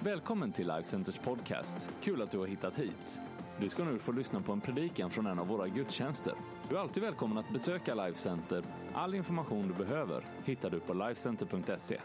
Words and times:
Välkommen 0.00 0.52
till 0.52 0.66
Life 0.66 0.82
Centers 0.82 1.18
podcast. 1.18 1.88
Kul 2.02 2.22
att 2.22 2.30
du 2.30 2.38
har 2.38 2.46
hittat 2.46 2.78
hit. 2.78 3.20
Du 3.60 3.68
ska 3.68 3.84
nu 3.84 3.98
få 3.98 4.12
lyssna 4.12 4.40
på 4.40 4.52
en 4.52 4.60
predikan 4.60 5.10
från 5.10 5.26
en 5.26 5.38
av 5.38 5.46
våra 5.46 5.68
gudstjänster. 5.68 6.34
Du 6.68 6.76
är 6.76 6.80
alltid 6.80 7.02
välkommen 7.02 7.38
att 7.38 7.52
besöka 7.52 7.94
Life 7.94 8.18
Center. 8.18 8.64
All 8.94 9.14
information 9.14 9.68
du 9.68 9.84
behöver 9.84 10.24
hittar 10.44 10.70
du 10.70 10.80
på 10.80 10.94
lifecenter.se. 10.94 11.98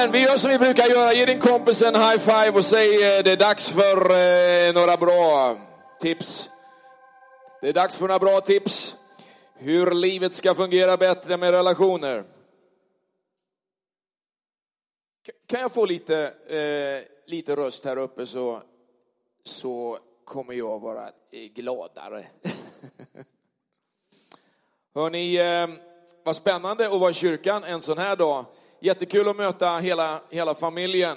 Amen. 0.00 0.12
Vi 0.12 0.22
gör 0.22 0.36
som 0.36 0.50
vi 0.50 0.58
brukar 0.58 0.86
göra. 0.86 1.12
Ge 1.12 1.26
din 1.26 1.40
kompis 1.40 1.82
en 1.82 1.94
high 1.94 2.18
five 2.18 2.50
och 2.50 2.64
säg 2.64 2.88
eh, 2.88 3.22
det 3.24 3.32
är 3.32 3.36
dags 3.36 3.68
för 3.68 4.10
eh, 4.10 4.74
några 4.74 4.96
bra 4.96 5.56
tips. 6.00 6.48
Det 7.60 7.68
är 7.68 7.72
dags 7.72 7.98
för 7.98 8.06
några 8.06 8.18
bra 8.18 8.40
tips. 8.40 8.94
Hur 9.54 9.90
livet 9.90 10.34
ska 10.34 10.54
fungera 10.54 10.96
bättre 10.96 11.36
med 11.36 11.50
relationer. 11.50 12.24
Kan 15.46 15.60
jag 15.60 15.72
få 15.72 15.86
lite, 15.86 16.32
eh, 16.48 17.30
lite 17.30 17.56
röst 17.56 17.84
här 17.84 17.96
uppe 17.96 18.26
så, 18.26 18.62
så 19.44 19.98
kommer 20.24 20.54
jag 20.54 20.80
vara 20.80 21.04
eh, 21.30 21.48
gladare. 21.54 22.26
Hörni, 24.94 25.36
eh, 25.36 25.68
vad 26.24 26.36
spännande 26.36 26.86
att 26.86 27.00
vara 27.00 27.10
i 27.10 27.14
kyrkan 27.14 27.64
en 27.64 27.80
sån 27.80 27.98
här 27.98 28.16
dag. 28.16 28.44
Jättekul 28.82 29.28
att 29.28 29.36
möta 29.36 29.78
hela, 29.78 30.20
hela 30.30 30.54
familjen, 30.54 31.16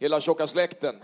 hela 0.00 0.20
tjocka 0.20 0.46
släkten. 0.46 0.94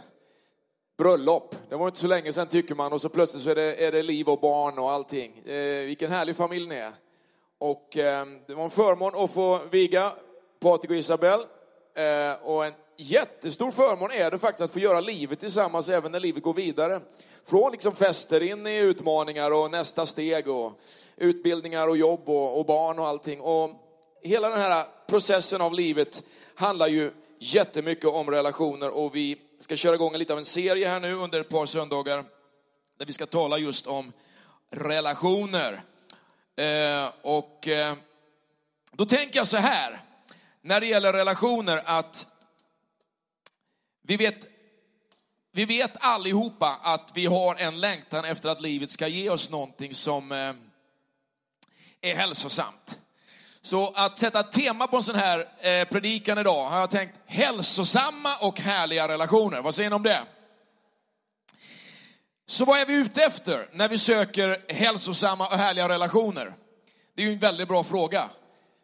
Bröllop, 0.99 1.55
det 1.69 1.77
var 1.77 1.87
inte 1.87 1.99
så 1.99 2.07
länge 2.07 2.33
sedan 2.33 2.47
tycker 2.47 2.75
man 2.75 2.93
och 2.93 3.01
så 3.01 3.09
plötsligt 3.09 3.43
så 3.43 3.51
är 3.51 3.55
det, 3.55 3.87
är 3.87 3.93
det 3.93 4.03
liv 4.03 4.29
och 4.29 4.41
barn 4.41 4.79
och 4.79 4.91
allting. 4.91 5.39
Eh, 5.39 5.87
vilken 5.87 6.11
härlig 6.11 6.37
familj 6.37 6.69
ni 6.69 6.75
är. 6.75 6.93
Och 7.59 7.97
eh, 7.97 8.27
det 8.47 8.55
var 8.55 8.65
en 8.65 8.71
förmån 8.71 9.25
att 9.25 9.31
få 9.31 9.61
viga 9.71 10.13
Patrik 10.61 10.91
och 10.91 10.97
Isabel. 10.97 11.41
Eh, 11.95 12.33
och 12.43 12.67
en 12.67 12.73
jättestor 12.97 13.71
förmån 13.71 14.11
är 14.11 14.31
det 14.31 14.39
faktiskt 14.39 14.65
att 14.65 14.73
få 14.73 14.79
göra 14.79 15.01
livet 15.01 15.41
tillsammans 15.41 15.89
även 15.89 16.13
när 16.13 16.21
livet 16.21 16.43
går 16.43 16.55
vidare. 16.55 17.01
Från 17.45 17.73
liksom 17.73 17.95
fester 17.95 18.43
in 18.43 18.67
i 18.67 18.79
utmaningar 18.79 19.51
och 19.51 19.71
nästa 19.71 20.07
steg 20.07 20.49
och 20.49 20.73
utbildningar 21.17 21.89
och 21.89 21.97
jobb 21.97 22.29
och, 22.29 22.59
och 22.59 22.67
barn 22.67 22.99
och 22.99 23.07
allting. 23.07 23.41
Och 23.41 23.71
hela 24.23 24.49
den 24.49 24.61
här 24.61 24.96
processen 25.09 25.61
av 25.61 25.75
livet 25.75 26.23
handlar 26.55 26.89
ju 26.89 27.13
jättemycket 27.39 28.05
om 28.05 28.31
relationer 28.31 28.91
och 28.91 29.17
vi 29.17 29.37
ska 29.61 29.77
köra 29.77 29.95
igång 29.95 30.17
lite 30.17 30.33
av 30.33 30.39
en 30.39 30.45
serie 30.45 30.89
här 30.89 31.01
nu 31.01 31.13
under 31.15 31.41
ett 31.41 31.49
par 31.49 31.67
söndagar 31.67 32.25
där 32.99 33.07
vi 33.07 33.13
ska 33.13 33.27
tala 33.27 33.59
just 33.59 33.87
om 33.87 34.13
relationer. 34.71 35.83
Eh, 36.57 37.13
och 37.23 37.69
eh, 37.69 37.95
då 38.93 39.05
tänker 39.05 39.39
jag 39.39 39.47
så 39.47 39.57
här, 39.57 40.01
när 40.61 40.81
det 40.81 40.87
gäller 40.87 41.13
relationer 41.13 41.83
att 41.85 42.27
vi 44.03 44.17
vet, 44.17 44.49
vi 45.53 45.65
vet 45.65 46.05
allihopa 46.05 46.81
att 46.83 47.11
vi 47.15 47.27
har 47.27 47.55
en 47.55 47.81
längtan 47.81 48.25
efter 48.25 48.49
att 48.49 48.61
livet 48.61 48.91
ska 48.91 49.09
ge 49.09 49.31
oss 49.31 49.51
någonting 49.51 49.95
som 49.95 50.33
eh, 50.33 50.53
är 52.01 52.17
hälsosamt. 52.17 52.99
Så 53.67 53.93
att 53.95 54.19
sätta 54.19 54.41
ett 54.41 54.53
tema 54.53 54.87
på 54.87 54.97
en 54.97 55.03
sån 55.03 55.15
här 55.15 55.49
eh, 55.61 55.89
predikan 55.89 56.39
idag 56.39 56.69
har 56.69 56.79
jag 56.79 56.91
tänkt 56.91 57.21
hälsosamma 57.27 58.37
och 58.37 58.61
härliga 58.61 59.09
relationer. 59.09 59.63
Vad 59.63 59.75
säger 59.75 59.91
ni 59.91 59.97
om 59.97 60.03
det? 60.03 60.21
Så 62.47 62.65
vad 62.65 62.79
är 62.79 62.87
vi 62.87 62.97
ute 62.97 63.23
efter 63.23 63.69
när 63.73 63.89
vi 63.89 63.99
söker 63.99 64.59
hälsosamma 64.69 65.47
och 65.47 65.59
härliga 65.59 65.89
relationer? 65.89 66.55
Det 67.17 67.23
är 67.23 67.27
ju 67.27 67.33
en 67.33 67.39
väldigt 67.39 67.69
bra 67.69 67.85
fråga. 67.85 68.29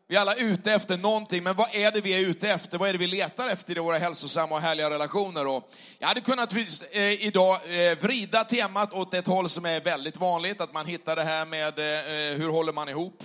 Vi 0.08 0.16
är 0.16 0.20
alla 0.20 0.34
ute 0.34 0.72
efter 0.72 0.96
någonting, 0.96 1.42
men 1.42 1.54
vad 1.54 1.74
är 1.74 1.92
det 1.92 2.00
vi 2.00 2.14
är 2.14 2.28
ute 2.28 2.50
efter? 2.50 2.78
Vad 2.78 2.88
är 2.88 2.92
det 2.92 2.98
vi 2.98 3.06
letar 3.06 3.48
efter 3.48 3.76
i 3.76 3.80
våra 3.80 3.98
hälsosamma 3.98 4.54
och 4.54 4.60
härliga 4.60 4.90
relationer? 4.90 5.46
Och 5.46 5.70
jag 5.98 6.08
hade 6.08 6.20
kunnat 6.20 6.54
eh, 6.54 7.26
idag 7.26 7.54
eh, 7.54 7.98
vrida 7.98 8.44
temat 8.44 8.92
åt 8.92 9.14
ett 9.14 9.26
håll 9.26 9.48
som 9.48 9.66
är 9.66 9.80
väldigt 9.80 10.16
vanligt, 10.16 10.60
att 10.60 10.74
man 10.74 10.86
hittar 10.86 11.16
det 11.16 11.24
här 11.24 11.46
med 11.46 11.78
eh, 11.78 11.86
eh 11.86 12.38
hur 12.38 12.48
håller 12.48 12.72
man 12.72 12.88
ihop? 12.88 13.22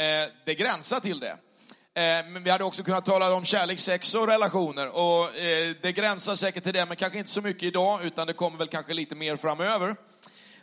Eh, 0.00 0.28
det 0.44 0.54
gränsar 0.54 1.00
till 1.00 1.20
det. 1.20 1.30
Eh, 1.30 2.26
Men 2.30 2.42
vi 2.42 2.50
hade 2.50 2.64
också 2.64 2.82
kunnat 2.82 3.04
tala 3.04 3.34
om 3.34 3.44
kärlek, 3.44 3.80
sex 3.80 4.14
och 4.14 4.26
relationer. 4.26 4.88
Och 4.88 5.36
eh, 5.36 5.76
det 5.82 5.92
gränsar 5.92 6.34
säkert 6.34 6.62
till 6.64 6.72
det, 6.72 6.86
men 6.86 6.96
kanske 6.96 7.18
inte 7.18 7.30
så 7.30 7.40
mycket 7.40 7.62
idag, 7.62 8.04
utan 8.04 8.26
det 8.26 8.32
kommer 8.32 8.58
väl 8.58 8.68
kanske 8.68 8.94
lite 8.94 9.14
mer 9.14 9.36
framöver. 9.36 9.96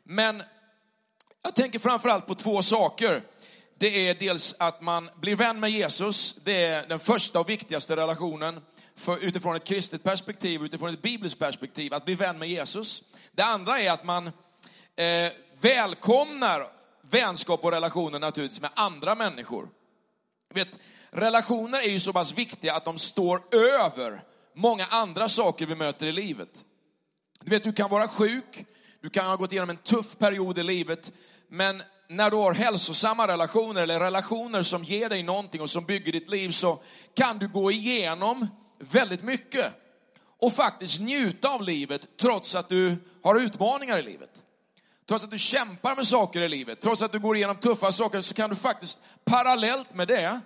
Men 0.04 0.44
jag 1.44 1.56
tänker 1.56 1.80
framförallt 1.80 2.28
på 2.28 2.36
två 2.36 2.62
saker. 2.62 3.24
Det 3.80 4.10
är 4.10 4.14
dels 4.14 4.56
att 4.60 4.82
man 4.82 5.10
blir 5.16 5.36
vän 5.36 5.60
med 5.60 5.72
Jesus. 5.72 6.36
Det 6.44 6.66
är 6.66 6.88
den 6.88 7.00
första 7.00 7.40
och 7.40 7.50
viktigaste 7.50 7.96
relationen 7.96 8.62
för, 8.96 9.18
utifrån 9.18 9.56
ett 9.56 9.66
kristet 9.66 10.04
perspektiv, 10.04 10.64
utifrån 10.64 10.90
ett 10.90 11.02
bibliskt 11.02 11.40
perspektiv, 11.40 11.94
att 11.94 12.06
bli 12.06 12.16
vän 12.16 12.40
med 12.40 12.50
Jesus. 12.50 13.04
Det 13.32 13.44
andra 13.44 13.80
är 13.80 13.92
att 13.92 14.04
man 14.04 14.28
eh, 14.96 15.32
välkomnar 15.60 16.77
vänskap 17.10 17.64
och 17.64 17.72
relationer 17.72 18.20
naturligtvis 18.20 18.62
med 18.62 18.72
andra 18.74 19.16
människor. 19.16 19.70
Vet, 20.54 20.80
relationer 21.10 21.80
är 21.80 21.90
ju 21.90 22.00
så 22.00 22.14
pass 22.14 22.34
viktiga 22.34 22.74
att 22.74 22.86
de 22.86 22.98
står 22.98 23.56
över 23.56 24.24
många 24.54 24.86
andra 24.86 25.30
saker 25.30 25.66
vi 25.66 25.76
möter 25.76 26.08
i 26.08 26.12
livet. 26.12 26.64
Du 27.44 27.52
vet, 27.52 27.64
du 27.64 27.74
kan 27.74 27.90
vara 27.90 28.08
sjuk, 28.08 28.66
du 29.02 29.10
kan 29.10 29.26
ha 29.26 29.36
gått 29.36 29.52
igenom 29.52 29.70
en 29.70 29.78
tuff 29.78 30.18
period 30.18 30.58
i 30.58 30.64
livet, 30.64 31.12
men 31.50 31.84
när 32.10 32.32
du 32.32 32.38
har 32.38 32.54
hälsosamma 32.54 33.28
relationer 33.28 33.82
eller 33.82 34.00
relationer 34.00 34.64
som 34.64 34.84
ger 34.84 35.10
dig 35.10 35.24
någonting 35.24 35.62
och 35.62 35.70
som 35.70 35.86
bygger 35.86 36.12
ditt 36.12 36.30
liv 36.30 36.50
så 36.50 36.82
kan 37.14 37.40
du 37.40 37.48
gå 37.48 37.72
igenom 37.72 38.48
väldigt 38.80 39.24
mycket 39.24 39.74
och 40.40 40.54
faktiskt 40.54 41.00
njuta 41.00 41.50
av 41.50 41.62
livet 41.62 42.08
trots 42.18 42.56
att 42.56 42.70
du 42.70 42.98
har 43.24 43.40
utmaningar 43.40 43.98
i 43.98 44.02
livet. 44.02 44.37
Trots 45.08 45.24
att 45.24 45.32
du 45.32 45.40
kämpar 45.40 45.96
med 45.96 46.08
saker 46.08 46.42
i 46.42 46.50
livet, 46.50 46.82
trots 46.82 47.02
att 47.02 47.12
du 47.12 47.20
går 47.20 47.36
igenom 47.36 47.56
tuffa 47.56 47.92
saker 47.92 48.22
så 48.22 48.34
kan 48.34 48.50
du 48.50 48.56
faktiskt 48.56 49.00
parallellt 49.26 49.94
med 49.94 50.08
det 50.08 50.42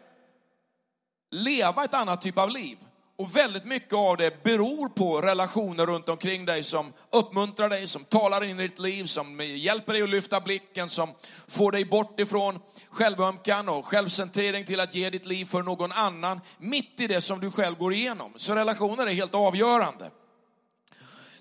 leva 1.31 1.83
ett 1.83 1.94
annat 1.94 2.22
typ 2.22 2.38
av 2.38 2.49
liv. 2.49 2.77
Och 3.17 3.35
väldigt 3.35 3.66
mycket 3.66 3.94
av 3.94 4.17
det 4.17 4.44
beror 4.44 4.89
på 4.89 5.21
relationer 5.21 5.85
runt 5.85 6.09
omkring 6.09 6.45
dig 6.45 6.63
som 6.63 6.94
uppmuntrar 7.11 7.69
dig, 7.69 7.88
som 7.88 8.03
talar 8.03 8.44
in 8.44 8.59
i 8.59 8.67
ditt 8.67 8.79
liv, 8.79 9.05
som 9.05 9.39
hjälper 9.39 9.94
dig 9.94 10.01
att 10.01 10.09
lyfta 10.09 10.41
blicken, 10.41 10.89
som 10.89 11.13
får 11.47 11.71
dig 11.71 11.85
bort 11.85 12.19
ifrån 12.19 12.59
självömkan 12.89 13.69
och 13.69 13.85
självcentrering 13.85 14.66
till 14.66 14.79
att 14.79 14.95
ge 14.95 15.09
ditt 15.09 15.25
liv 15.25 15.45
för 15.45 15.63
någon 15.63 15.91
annan, 15.91 16.41
mitt 16.57 17.00
i 17.00 17.07
det 17.07 17.21
som 17.21 17.39
du 17.39 17.51
själv 17.51 17.77
går 17.77 17.94
igenom. 17.94 18.33
Så 18.35 18.55
relationer 18.55 19.07
är 19.07 19.13
helt 19.13 19.35
avgörande. 19.35 20.11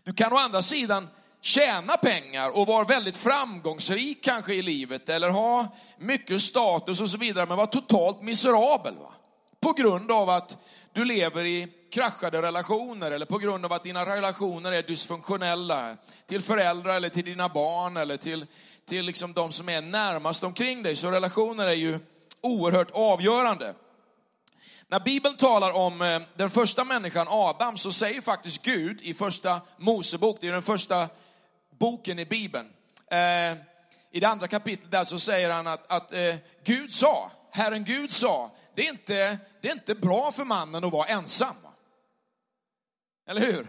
Du 0.05 0.13
kan 0.13 0.33
å 0.33 0.37
andra 0.37 0.63
sidan 0.63 1.09
tjäna 1.41 1.97
pengar 1.97 2.59
och 2.59 2.67
vara 2.67 2.85
väldigt 2.85 3.17
framgångsrik 3.17 4.25
kanske 4.25 4.55
i 4.55 4.63
livet 4.63 5.09
eller 5.09 5.31
ha 5.31 5.69
mycket 5.99 6.43
status 6.43 7.01
och 7.01 7.11
så 7.11 7.19
vidare 7.19 7.47
men 7.47 7.57
vara 7.57 7.67
totalt 7.67 8.23
miserabel. 8.23 8.95
Va? 8.95 9.13
På 9.61 9.73
grund 9.73 10.11
av 10.11 10.31
att 10.31 10.57
du 10.93 11.05
lever 11.05 11.45
i 11.45 11.69
kraschade 11.93 12.43
relationer 12.43 13.11
eller 13.11 13.27
på 13.27 13.39
grund 13.39 13.65
av 13.65 13.73
att 13.73 13.83
dina 13.83 14.07
relationer 14.07 14.73
är 14.73 14.83
dysfunktionella 14.83 15.97
till 16.27 16.43
föräldrar 16.43 16.95
eller 16.95 17.09
till 17.09 17.25
dina 17.25 17.49
barn 17.49 17.97
eller 17.97 18.17
till, 18.17 18.47
till 18.89 19.05
liksom 19.05 19.33
de 19.33 19.53
som 19.53 19.69
är 19.69 19.83
närmast 19.83 20.45
omkring 20.45 20.83
dig. 20.83 20.97
Så 20.97 21.11
relationer 21.11 21.67
är 21.67 21.75
ju 21.75 21.99
oerhört 22.41 22.91
avgörande. 22.91 23.75
När 24.89 25.01
Bibeln 25.01 25.37
talar 25.37 25.73
om 25.73 26.03
eh, 26.03 26.21
den 26.37 26.51
första 26.51 26.85
människan, 26.85 27.27
Adam, 27.31 27.77
så 27.77 27.93
säger 27.93 28.21
faktiskt 28.21 28.63
Gud 28.63 29.03
i 29.03 29.15
första 29.15 29.61
Mosebok, 29.77 30.39
det 30.41 30.49
är 30.49 30.53
den 30.53 30.63
första 30.63 31.09
boken 31.81 32.19
i 32.19 32.25
Bibeln. 32.25 32.73
Eh, 33.11 33.53
I 34.13 34.21
det 34.21 34.29
andra 34.29 34.49
kapitlet 34.49 34.93
där 34.93 35.05
så 35.05 35.19
säger 35.19 35.51
han 35.51 35.67
att, 35.67 35.93
att 35.93 36.13
eh, 36.13 36.35
Gud 36.65 36.95
sa, 36.95 37.31
Herren 37.51 37.85
Gud 37.85 38.13
sa, 38.13 38.51
det 38.75 38.87
är, 38.87 38.91
inte, 38.91 39.39
det 39.61 39.69
är 39.69 39.73
inte 39.73 39.95
bra 39.95 40.33
för 40.33 40.45
mannen 40.45 40.85
att 40.85 40.93
vara 40.93 41.07
ensam. 41.07 41.57
Eller 43.29 43.41
hur? 43.41 43.69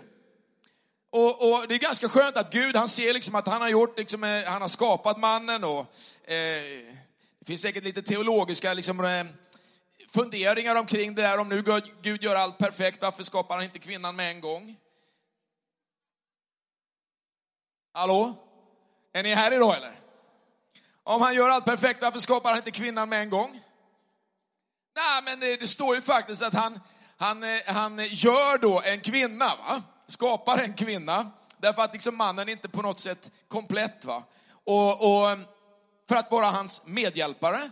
Och, 1.11 1.51
och, 1.51 1.67
det 1.67 1.75
är 1.75 1.79
ganska 1.79 2.09
skönt 2.09 2.37
att 2.37 2.53
Gud, 2.53 2.75
han 2.75 2.89
ser 2.89 3.13
liksom 3.13 3.35
att 3.35 3.47
han 3.47 3.61
har 3.61 3.69
gjort, 3.69 3.97
liksom, 3.97 4.23
eh, 4.23 4.43
han 4.43 4.61
har 4.61 4.69
skapat 4.69 5.19
mannen 5.19 5.63
och 5.63 5.79
eh, 6.31 6.61
det 7.39 7.45
finns 7.45 7.61
säkert 7.61 7.83
lite 7.83 8.01
teologiska 8.01 8.73
liksom, 8.73 9.05
eh, 9.05 9.25
funderingar 10.13 10.75
omkring 10.75 11.15
det 11.15 11.21
där. 11.21 11.37
Om 11.37 11.49
nu 11.49 11.61
Gud- 11.61 11.93
Gud 12.01 12.23
gör 12.23 12.35
allt 12.35 12.57
perfekt, 12.57 13.01
varför 13.01 13.23
skapar 13.23 13.55
han 13.55 13.63
inte 13.63 13.79
kvinnan 13.79 14.15
med 14.15 14.31
en 14.31 14.41
gång? 14.41 14.75
Hallå? 17.93 18.35
Är 19.13 19.23
ni 19.23 19.33
här 19.33 19.53
idag 19.53 19.77
eller? 19.77 19.95
Om 21.03 21.21
han 21.21 21.35
gör 21.35 21.49
allt 21.49 21.65
perfekt, 21.65 22.01
varför 22.01 22.19
skapar 22.19 22.49
han 22.49 22.57
inte 22.57 22.71
kvinnan 22.71 23.09
med 23.09 23.21
en 23.21 23.29
gång? 23.29 23.61
Nej, 24.95 25.23
men 25.23 25.39
det, 25.39 25.55
det 25.55 25.67
står 25.67 25.95
ju 25.95 26.01
faktiskt 26.01 26.41
att 26.41 26.53
han, 26.53 26.79
han, 27.17 27.43
eh, 27.43 27.59
han 27.65 27.99
gör 28.05 28.57
då 28.57 28.81
en 28.85 29.01
kvinna, 29.01 29.45
va? 29.45 29.81
skapar 30.07 30.57
en 30.57 30.73
kvinna 30.73 31.31
därför 31.57 31.81
att 31.81 31.93
liksom 31.93 32.17
mannen 32.17 32.47
är 32.47 32.51
inte 32.51 32.69
på 32.69 32.81
något 32.81 32.99
sätt 32.99 33.31
komplett. 33.47 34.05
Va? 34.05 34.23
Och, 34.63 34.91
och 34.91 35.37
för 36.07 36.15
att 36.15 36.31
vara 36.31 36.45
hans 36.45 36.81
medhjälpare. 36.85 37.71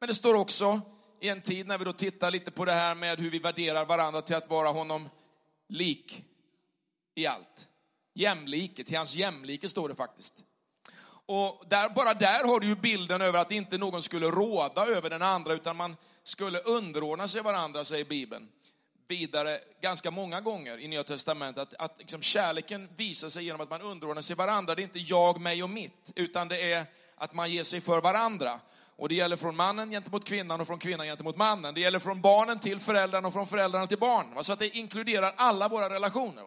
Men 0.00 0.08
det 0.08 0.14
står 0.14 0.34
också 0.34 0.80
i 1.20 1.28
en 1.28 1.40
tid 1.40 1.66
när 1.66 1.78
vi 1.78 1.84
då 1.84 1.92
tittar 1.92 2.30
lite 2.30 2.50
på 2.50 2.64
det 2.64 2.72
här 2.72 2.94
med 2.94 3.20
hur 3.20 3.30
vi 3.30 3.38
värderar 3.38 3.84
varandra 3.84 4.22
till 4.22 4.36
att 4.36 4.50
vara 4.50 4.68
honom 4.68 5.08
lik 5.68 6.24
i 7.14 7.26
allt. 7.26 7.68
Jämlike, 8.14 8.84
till 8.84 8.96
hans 8.96 9.14
jämlike 9.14 9.68
står 9.68 9.88
det 9.88 9.94
faktiskt. 9.94 10.34
Och 11.26 11.64
där, 11.68 11.88
bara 11.88 12.14
där 12.14 12.44
har 12.44 12.60
du 12.60 12.66
ju 12.66 12.76
bilden 12.76 13.20
över 13.20 13.38
att 13.38 13.52
inte 13.52 13.78
någon 13.78 14.02
skulle 14.02 14.26
råda 14.26 14.86
över 14.86 15.10
den 15.10 15.22
andra, 15.22 15.52
utan 15.52 15.76
man 15.76 15.96
skulle 16.24 16.58
underordna 16.58 17.28
sig 17.28 17.42
varandra, 17.42 17.84
säger 17.84 18.04
Bibeln. 18.04 18.48
Vidare, 19.08 19.60
ganska 19.80 20.10
många 20.10 20.40
gånger 20.40 20.78
i 20.78 20.88
Nya 20.88 21.04
Testamentet, 21.04 21.62
att, 21.62 21.74
att 21.74 21.98
liksom 21.98 22.22
kärleken 22.22 22.88
visar 22.96 23.28
sig 23.28 23.44
genom 23.44 23.60
att 23.60 23.70
man 23.70 23.80
underordnar 23.80 24.22
sig 24.22 24.36
varandra. 24.36 24.74
Det 24.74 24.82
är 24.82 24.84
inte 24.84 24.98
jag, 24.98 25.40
mig 25.40 25.62
och 25.62 25.70
mitt, 25.70 26.12
utan 26.14 26.48
det 26.48 26.72
är 26.72 26.86
att 27.16 27.34
man 27.34 27.50
ger 27.50 27.62
sig 27.62 27.80
för 27.80 28.00
varandra. 28.00 28.60
Och 28.96 29.08
det 29.08 29.14
gäller 29.14 29.36
från 29.36 29.56
mannen 29.56 29.90
gentemot 29.90 30.24
kvinnan 30.24 30.60
och 30.60 30.66
från 30.66 30.78
kvinnan 30.78 31.06
gentemot 31.06 31.36
mannen. 31.36 31.74
Det 31.74 31.80
gäller 31.80 31.98
från 31.98 32.20
barnen 32.20 32.58
till 32.58 32.80
föräldrarna 32.80 33.28
och 33.28 33.32
från 33.32 33.46
föräldrarna 33.46 33.86
till 33.86 33.98
barn. 33.98 34.44
Så 34.44 34.52
att 34.52 34.58
det 34.58 34.76
inkluderar 34.76 35.32
alla 35.36 35.68
våra 35.68 35.88
relationer. 35.88 36.44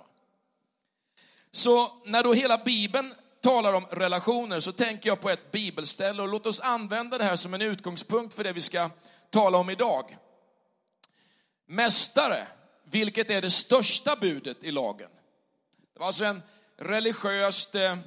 Så 1.52 1.92
när 2.06 2.24
då 2.24 2.34
hela 2.34 2.58
Bibeln 2.58 3.14
talar 3.42 3.74
om 3.74 3.86
relationer 3.92 4.60
så 4.60 4.72
tänker 4.72 5.10
jag 5.10 5.22
på 5.22 5.30
ett 5.30 5.52
bibelställe 5.52 6.22
och 6.22 6.28
låt 6.28 6.46
oss 6.46 6.60
använda 6.60 7.18
det 7.18 7.24
här 7.24 7.36
som 7.36 7.54
en 7.54 7.62
utgångspunkt 7.62 8.36
för 8.36 8.44
det 8.44 8.54
vi 8.54 8.62
ska 8.62 8.90
tala 9.30 9.58
om 9.58 9.70
idag. 9.70 10.18
Mästare, 11.68 12.48
vilket 12.84 13.30
är 13.30 13.42
det 13.42 13.52
största 13.52 14.16
budet 14.16 14.64
i 14.64 14.72
lagen? 14.72 15.10
Det 15.94 16.00
var 16.00 16.08
alltså 16.08 16.26
en 16.26 16.44
religiöst, 16.78 17.76
eh, 17.76 17.98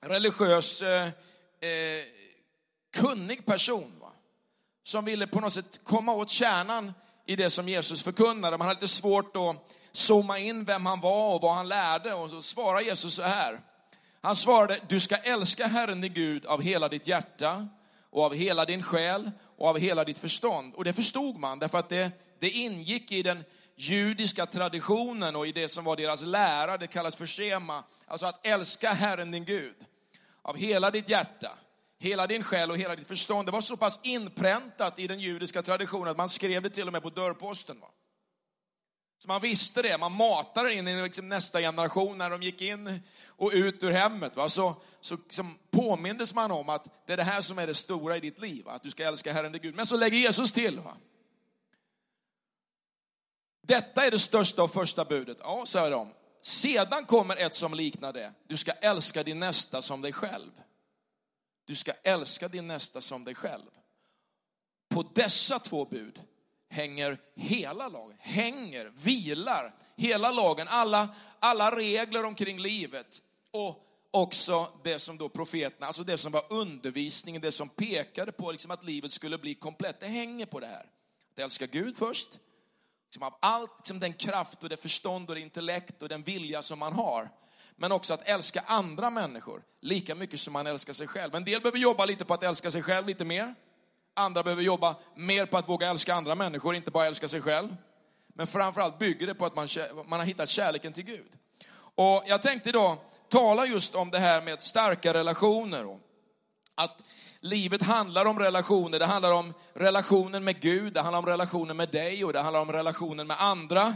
religiös, 0.00 0.82
eh, 0.82 1.06
eh, 1.60 2.04
kunnig 2.92 3.46
person 3.46 3.98
va? 4.00 4.12
som 4.82 5.04
ville 5.04 5.26
på 5.26 5.40
något 5.40 5.52
sätt 5.52 5.80
komma 5.84 6.12
åt 6.12 6.30
kärnan 6.30 6.92
i 7.26 7.36
det 7.36 7.50
som 7.50 7.68
Jesus 7.68 8.02
förkunnade. 8.02 8.58
Man 8.58 8.66
hade 8.66 8.80
lite 8.80 8.94
svårt 8.94 9.36
att 9.36 9.76
zooma 9.92 10.38
in 10.38 10.64
vem 10.64 10.86
han 10.86 11.00
var 11.00 11.34
och 11.34 11.42
vad 11.42 11.54
han 11.54 11.68
lärde 11.68 12.14
och 12.14 12.30
så 12.30 12.42
svarar 12.42 12.80
Jesus 12.80 13.14
så 13.14 13.22
här. 13.22 13.60
Han 14.20 14.36
svarade, 14.36 14.78
du 14.88 15.00
ska 15.00 15.16
älska 15.16 15.66
Herren 15.66 16.00
din 16.00 16.12
Gud 16.12 16.46
av 16.46 16.62
hela 16.62 16.88
ditt 16.88 17.06
hjärta 17.06 17.68
och 18.10 18.24
av 18.24 18.34
hela 18.34 18.64
din 18.64 18.82
själ 18.82 19.30
och 19.56 19.68
av 19.68 19.78
hela 19.78 20.04
ditt 20.04 20.18
förstånd. 20.18 20.74
Och 20.74 20.84
det 20.84 20.92
förstod 20.92 21.36
man 21.36 21.58
därför 21.58 21.78
att 21.78 21.88
det, 21.88 22.12
det 22.38 22.50
ingick 22.50 23.12
i 23.12 23.22
den 23.22 23.44
judiska 23.76 24.46
traditionen 24.46 25.36
och 25.36 25.46
i 25.46 25.52
det 25.52 25.68
som 25.68 25.84
var 25.84 25.96
deras 25.96 26.22
lära, 26.22 26.76
det 26.76 26.86
kallas 26.86 27.16
för 27.16 27.26
schema. 27.26 27.84
Alltså 28.06 28.26
att 28.26 28.46
älska 28.46 28.92
Herren 28.92 29.30
din 29.30 29.44
Gud 29.44 29.74
av 30.42 30.56
hela 30.56 30.90
ditt 30.90 31.08
hjärta, 31.08 31.58
hela 31.98 32.26
din 32.26 32.42
själ 32.42 32.70
och 32.70 32.78
hela 32.78 32.96
ditt 32.96 33.08
förstånd. 33.08 33.48
Det 33.48 33.52
var 33.52 33.60
så 33.60 33.76
pass 33.76 33.98
inpräntat 34.02 34.98
i 34.98 35.06
den 35.06 35.20
judiska 35.20 35.62
traditionen 35.62 36.08
att 36.08 36.16
man 36.16 36.28
skrev 36.28 36.62
det 36.62 36.70
till 36.70 36.86
och 36.86 36.92
med 36.92 37.02
på 37.02 37.10
dörrposten. 37.10 37.80
Va? 37.80 37.88
Så 39.22 39.28
man 39.28 39.40
visste 39.40 39.82
det, 39.82 39.98
man 39.98 40.12
matade 40.12 40.68
det 40.68 40.74
in 40.74 40.88
i 40.88 41.02
liksom 41.02 41.28
nästa 41.28 41.60
generation 41.60 42.18
när 42.18 42.30
de 42.30 42.42
gick 42.42 42.60
in 42.60 43.00
och 43.26 43.50
ut 43.54 43.82
ur 43.82 43.90
hemmet. 43.90 44.36
Va? 44.36 44.48
Så, 44.48 44.76
så 45.00 45.16
liksom 45.16 45.58
påmindes 45.70 46.34
man 46.34 46.50
om 46.50 46.68
att 46.68 47.06
det 47.06 47.12
är 47.12 47.16
det 47.16 47.22
här 47.22 47.40
som 47.40 47.58
är 47.58 47.66
det 47.66 47.74
stora 47.74 48.16
i 48.16 48.20
ditt 48.20 48.38
liv, 48.38 48.64
va? 48.64 48.72
att 48.72 48.82
du 48.82 48.90
ska 48.90 49.04
älska 49.04 49.32
Herren 49.32 49.52
din 49.52 49.60
Gud. 49.62 49.74
Men 49.74 49.86
så 49.86 49.96
lägger 49.96 50.18
Jesus 50.18 50.52
till. 50.52 50.80
Va? 50.80 50.96
Detta 53.62 54.06
är 54.06 54.10
det 54.10 54.18
största 54.18 54.62
och 54.62 54.70
första 54.70 55.04
budet. 55.04 55.36
Ja, 55.40 55.64
säger 55.66 55.90
de. 55.90 56.12
Sedan 56.42 57.04
kommer 57.04 57.36
ett 57.36 57.54
som 57.54 57.74
liknar 57.74 58.12
det. 58.12 58.32
Du 58.46 58.56
ska 58.56 58.72
älska 58.72 59.22
din 59.22 59.40
nästa 59.40 59.82
som 59.82 60.00
dig 60.00 60.12
själv. 60.12 60.50
Du 61.64 61.76
ska 61.76 61.92
älska 61.92 62.48
din 62.48 62.66
nästa 62.66 63.00
som 63.00 63.24
dig 63.24 63.34
själv. 63.34 63.70
På 64.88 65.02
dessa 65.14 65.58
två 65.58 65.84
bud 65.84 66.20
hänger 66.70 67.18
hela 67.36 67.88
lagen, 67.88 68.16
hänger, 68.20 68.92
vilar 68.94 69.74
hela 69.96 70.32
lagen, 70.32 70.66
alla, 70.70 71.08
alla 71.38 71.76
regler 71.76 72.24
omkring 72.24 72.58
livet 72.58 73.20
och 73.50 73.86
också 74.10 74.68
det 74.84 74.98
som 74.98 75.18
då 75.18 75.28
profeterna, 75.28 75.86
alltså 75.86 76.04
det 76.04 76.18
som 76.18 76.32
var 76.32 76.42
undervisningen, 76.50 77.42
det 77.42 77.52
som 77.52 77.68
pekade 77.68 78.32
på 78.32 78.52
liksom 78.52 78.70
att 78.70 78.84
livet 78.84 79.12
skulle 79.12 79.38
bli 79.38 79.54
komplett, 79.54 80.00
det 80.00 80.06
hänger 80.06 80.46
på 80.46 80.60
det 80.60 80.66
här. 80.66 80.86
Att 81.32 81.38
älska 81.38 81.66
Gud 81.66 81.96
först, 81.98 82.28
liksom 83.06 83.22
av 83.22 83.34
allt 83.40 83.78
liksom 83.78 84.00
den 84.00 84.12
kraft 84.12 84.62
och 84.62 84.68
det 84.68 84.76
förstånd 84.76 85.28
och 85.28 85.34
det 85.34 85.40
intellekt 85.40 86.02
och 86.02 86.08
den 86.08 86.22
vilja 86.22 86.62
som 86.62 86.78
man 86.78 86.92
har. 86.92 87.30
Men 87.76 87.92
också 87.92 88.14
att 88.14 88.28
älska 88.28 88.64
andra 88.66 89.10
människor 89.10 89.62
lika 89.80 90.14
mycket 90.14 90.40
som 90.40 90.52
man 90.52 90.66
älskar 90.66 90.92
sig 90.92 91.06
själv. 91.06 91.34
En 91.34 91.44
del 91.44 91.60
behöver 91.60 91.78
jobba 91.78 92.04
lite 92.04 92.24
på 92.24 92.34
att 92.34 92.42
älska 92.42 92.70
sig 92.70 92.82
själv 92.82 93.06
lite 93.06 93.24
mer. 93.24 93.54
Andra 94.20 94.42
behöver 94.42 94.62
jobba 94.62 94.96
mer 95.14 95.46
på 95.46 95.58
att 95.58 95.68
våga 95.68 95.88
älska 95.88 96.14
andra 96.14 96.34
människor, 96.34 96.74
inte 96.74 96.90
bara 96.90 97.06
älska 97.06 97.28
sig 97.28 97.40
själv. 97.40 97.76
Men 98.34 98.46
framförallt 98.46 98.98
bygger 98.98 99.26
det 99.26 99.34
på 99.34 99.46
att 99.46 99.56
man, 99.56 99.68
man 100.06 100.20
har 100.20 100.26
hittat 100.26 100.48
kärleken 100.48 100.92
till 100.92 101.04
Gud. 101.04 101.32
Och 101.94 102.22
jag 102.26 102.42
tänkte 102.42 102.68
idag 102.68 102.98
tala 103.28 103.66
just 103.66 103.94
om 103.94 104.10
det 104.10 104.18
här 104.18 104.42
med 104.42 104.62
starka 104.62 105.14
relationer. 105.14 105.86
Och 105.86 106.00
att 106.74 107.02
livet 107.40 107.82
handlar 107.82 108.26
om 108.26 108.38
relationer. 108.38 108.98
Det 108.98 109.06
handlar 109.06 109.32
om 109.32 109.54
relationen 109.74 110.44
med 110.44 110.60
Gud, 110.60 110.92
det 110.92 111.00
handlar 111.00 111.18
om 111.18 111.26
relationen 111.26 111.76
med 111.76 111.88
dig 111.88 112.24
och 112.24 112.32
det 112.32 112.40
handlar 112.40 112.60
om 112.60 112.72
relationen 112.72 113.26
med 113.26 113.36
andra. 113.40 113.86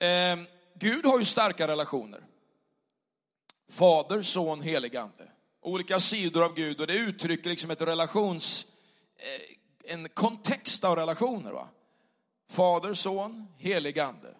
Eh, 0.00 0.38
Gud 0.74 1.06
har 1.06 1.18
ju 1.18 1.24
starka 1.24 1.68
relationer. 1.68 2.20
Fader, 3.72 4.22
son, 4.22 4.60
heligande. 4.60 5.28
Olika 5.62 6.00
sidor 6.00 6.44
av 6.44 6.54
Gud 6.54 6.80
och 6.80 6.86
det 6.86 6.94
uttrycker 6.94 7.50
liksom 7.50 7.70
ett 7.70 7.82
relations 7.82 8.66
Eh, 8.66 8.71
Eh, 9.22 9.92
en 9.92 10.08
kontext 10.08 10.84
av 10.84 10.96
relationer. 10.96 11.52
Va? 11.52 11.68
Fader, 12.50 12.94
son, 12.94 13.48
helig 13.58 13.98
ande. 13.98 14.34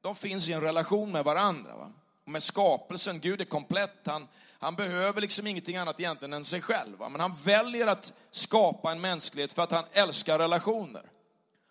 De 0.00 0.14
finns 0.14 0.48
i 0.48 0.52
en 0.52 0.60
relation 0.60 1.12
med 1.12 1.24
varandra. 1.24 1.76
Va? 1.76 1.92
Och 2.24 2.30
med 2.30 2.42
skapelsen, 2.42 3.20
Gud 3.20 3.40
är 3.40 3.44
komplett. 3.44 4.06
Han, 4.06 4.28
han 4.58 4.74
behöver 4.74 5.20
liksom 5.20 5.46
ingenting 5.46 5.76
annat 5.76 6.00
egentligen 6.00 6.32
än 6.32 6.44
sig 6.44 6.60
själv. 6.60 6.98
Va? 6.98 7.08
Men 7.08 7.20
han 7.20 7.34
väljer 7.44 7.86
att 7.86 8.12
skapa 8.30 8.92
en 8.92 9.00
mänsklighet 9.00 9.52
för 9.52 9.62
att 9.62 9.72
han 9.72 9.84
älskar 9.92 10.38
relationer. 10.38 11.10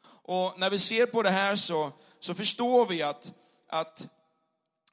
Och 0.03 0.59
när 0.59 0.69
vi 0.69 0.77
ser 0.77 1.05
på 1.05 1.23
det 1.23 1.29
här 1.29 1.55
så, 1.55 1.91
så 2.19 2.33
förstår 2.33 2.85
vi 2.85 3.03
att, 3.03 3.31
att, 3.69 4.07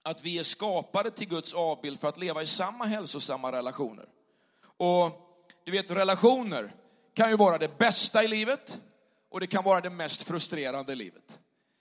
att 0.03 0.23
vi 0.23 0.39
är 0.39 0.43
skapade 0.43 1.11
till 1.11 1.29
Guds 1.29 1.55
avbild 1.55 2.01
för 2.01 2.09
att 2.09 2.19
leva 2.19 2.43
i 2.43 2.47
samma 2.47 2.85
hälsosamma 2.85 3.53
relationer. 3.53 4.09
Och 4.77 5.11
du 5.65 5.73
vet, 5.73 5.91
relationer, 5.91 6.75
kan 7.15 7.31
ju 7.31 7.37
vara 7.37 7.59
det 7.59 7.79
bästa 7.79 8.25
i 8.25 8.29
livet 8.29 8.79
och 9.31 9.41
det 9.41 9.47
kan 9.47 9.65
vara 9.65 9.81
det 9.81 9.91
mest 9.91 10.23
frustrerande 10.23 10.93
i 10.93 10.97
livet. 10.97 11.39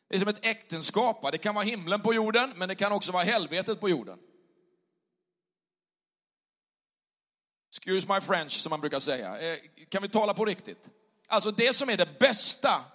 Det 0.10 0.16
är 0.16 0.20
som 0.20 0.28
ett 0.28 0.46
äktenskap, 0.46 1.32
det 1.32 1.38
kan 1.38 1.56
vara 1.56 1.66
himlen 1.66 2.02
på 2.02 2.14
jorden, 2.14 2.54
men 2.56 2.70
det 2.70 2.76
kan 2.76 2.92
också 2.92 3.12
vara 3.12 3.24
helvetet 3.24 3.80
på 3.80 3.90
jorden. 3.90 4.20
Excuse 7.70 8.08
my 8.14 8.22
French, 8.22 8.52
som 8.52 8.70
man 8.70 8.82
brukar 8.82 9.00
säga. 9.00 9.40
Eh, 9.40 9.60
kan 9.90 10.02
vi 10.02 10.10
tala 10.10 10.34
på 10.34 10.46
riktigt? 10.46 10.90
Alltså 11.28 11.52
det 11.52 11.76
som 11.76 11.90
är 11.90 11.98
det 11.98 12.20
bästa 12.20 12.86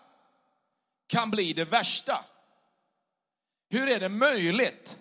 kan 1.07 1.31
bli 1.31 1.53
det 1.53 1.65
värsta. 1.65 2.25
Hur 3.71 3.89
är 3.89 4.01
det 4.01 4.09
möjligt? 4.09 4.99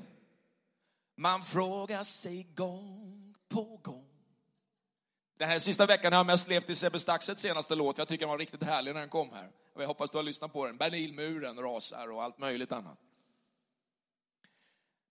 Man 1.17 1.41
frågar 1.43 2.03
sig 2.03 2.43
gång 2.43 3.35
på 3.49 3.79
gång. 3.83 3.96
Den 5.37 5.49
här 5.49 5.59
sista 5.59 5.85
veckan 5.85 6.13
har 6.13 6.19
jag 6.19 6.25
mest 6.25 6.47
levt 6.47 6.69
i 6.69 6.75
Sebbe 6.75 6.99
Staxets 6.99 7.41
senaste 7.41 7.75
låt. 7.75 7.97
Jag 7.97 8.07
tycker 8.07 8.25
den 8.25 8.29
var 8.29 8.37
riktigt 8.37 8.63
härlig 8.63 8.93
när 8.93 8.99
den 8.99 9.09
kom 9.09 9.33
här. 9.33 9.51
Och 9.73 9.81
jag 9.81 9.87
hoppas 9.87 10.11
du 10.11 10.17
har 10.17 10.23
lyssnat 10.23 10.53
på 10.53 10.65
den. 10.65 10.77
Berlinmuren 10.77 11.59
rasar 11.59 12.07
och 12.07 12.23
allt 12.23 12.37
möjligt 12.37 12.71
annat. 12.71 12.99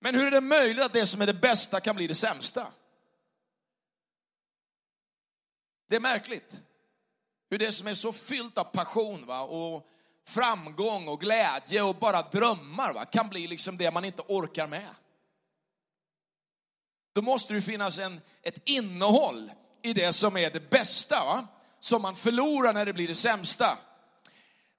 Men 0.01 0.15
hur 0.15 0.27
är 0.27 0.31
det 0.31 0.41
möjligt 0.41 0.85
att 0.85 0.93
det 0.93 1.07
som 1.07 1.23
är 1.23 1.27
det 1.27 1.35
bästa 1.35 1.81
kan 1.81 1.97
bli 1.97 2.07
det 2.07 2.15
sämsta? 2.15 2.73
Det 5.89 5.97
är 5.97 6.01
märkligt. 6.01 6.61
Hur 7.51 7.59
det 7.59 7.73
som 7.73 7.87
är 7.87 7.95
så 7.95 8.13
fyllt 8.13 8.59
av 8.59 8.65
passion 8.65 9.27
va? 9.27 9.41
och 9.41 9.89
framgång 10.27 11.09
och 11.09 11.21
glädje 11.21 11.83
och 11.83 11.97
bara 11.97 12.23
drömmar 12.23 12.93
va? 12.95 13.05
kan 13.05 13.29
bli 13.29 13.47
liksom 13.47 13.77
det 13.77 13.91
man 13.91 14.05
inte 14.05 14.23
orkar 14.29 14.67
med. 14.67 14.95
Då 17.13 17.23
måste 17.23 17.55
det 17.55 17.63
finnas 17.63 17.99
en, 17.99 18.21
ett 18.43 18.69
innehåll 18.69 19.51
i 19.87 19.93
det 19.93 20.13
som 20.13 20.37
är 20.37 20.51
det 20.51 20.71
bästa, 20.71 21.25
va? 21.25 21.47
som 21.81 22.03
man 22.03 22.15
förlorar 22.15 22.73
när 22.73 22.87
det 22.87 22.93
blir 22.93 23.09
det 23.09 23.15
sämsta. 23.15 23.79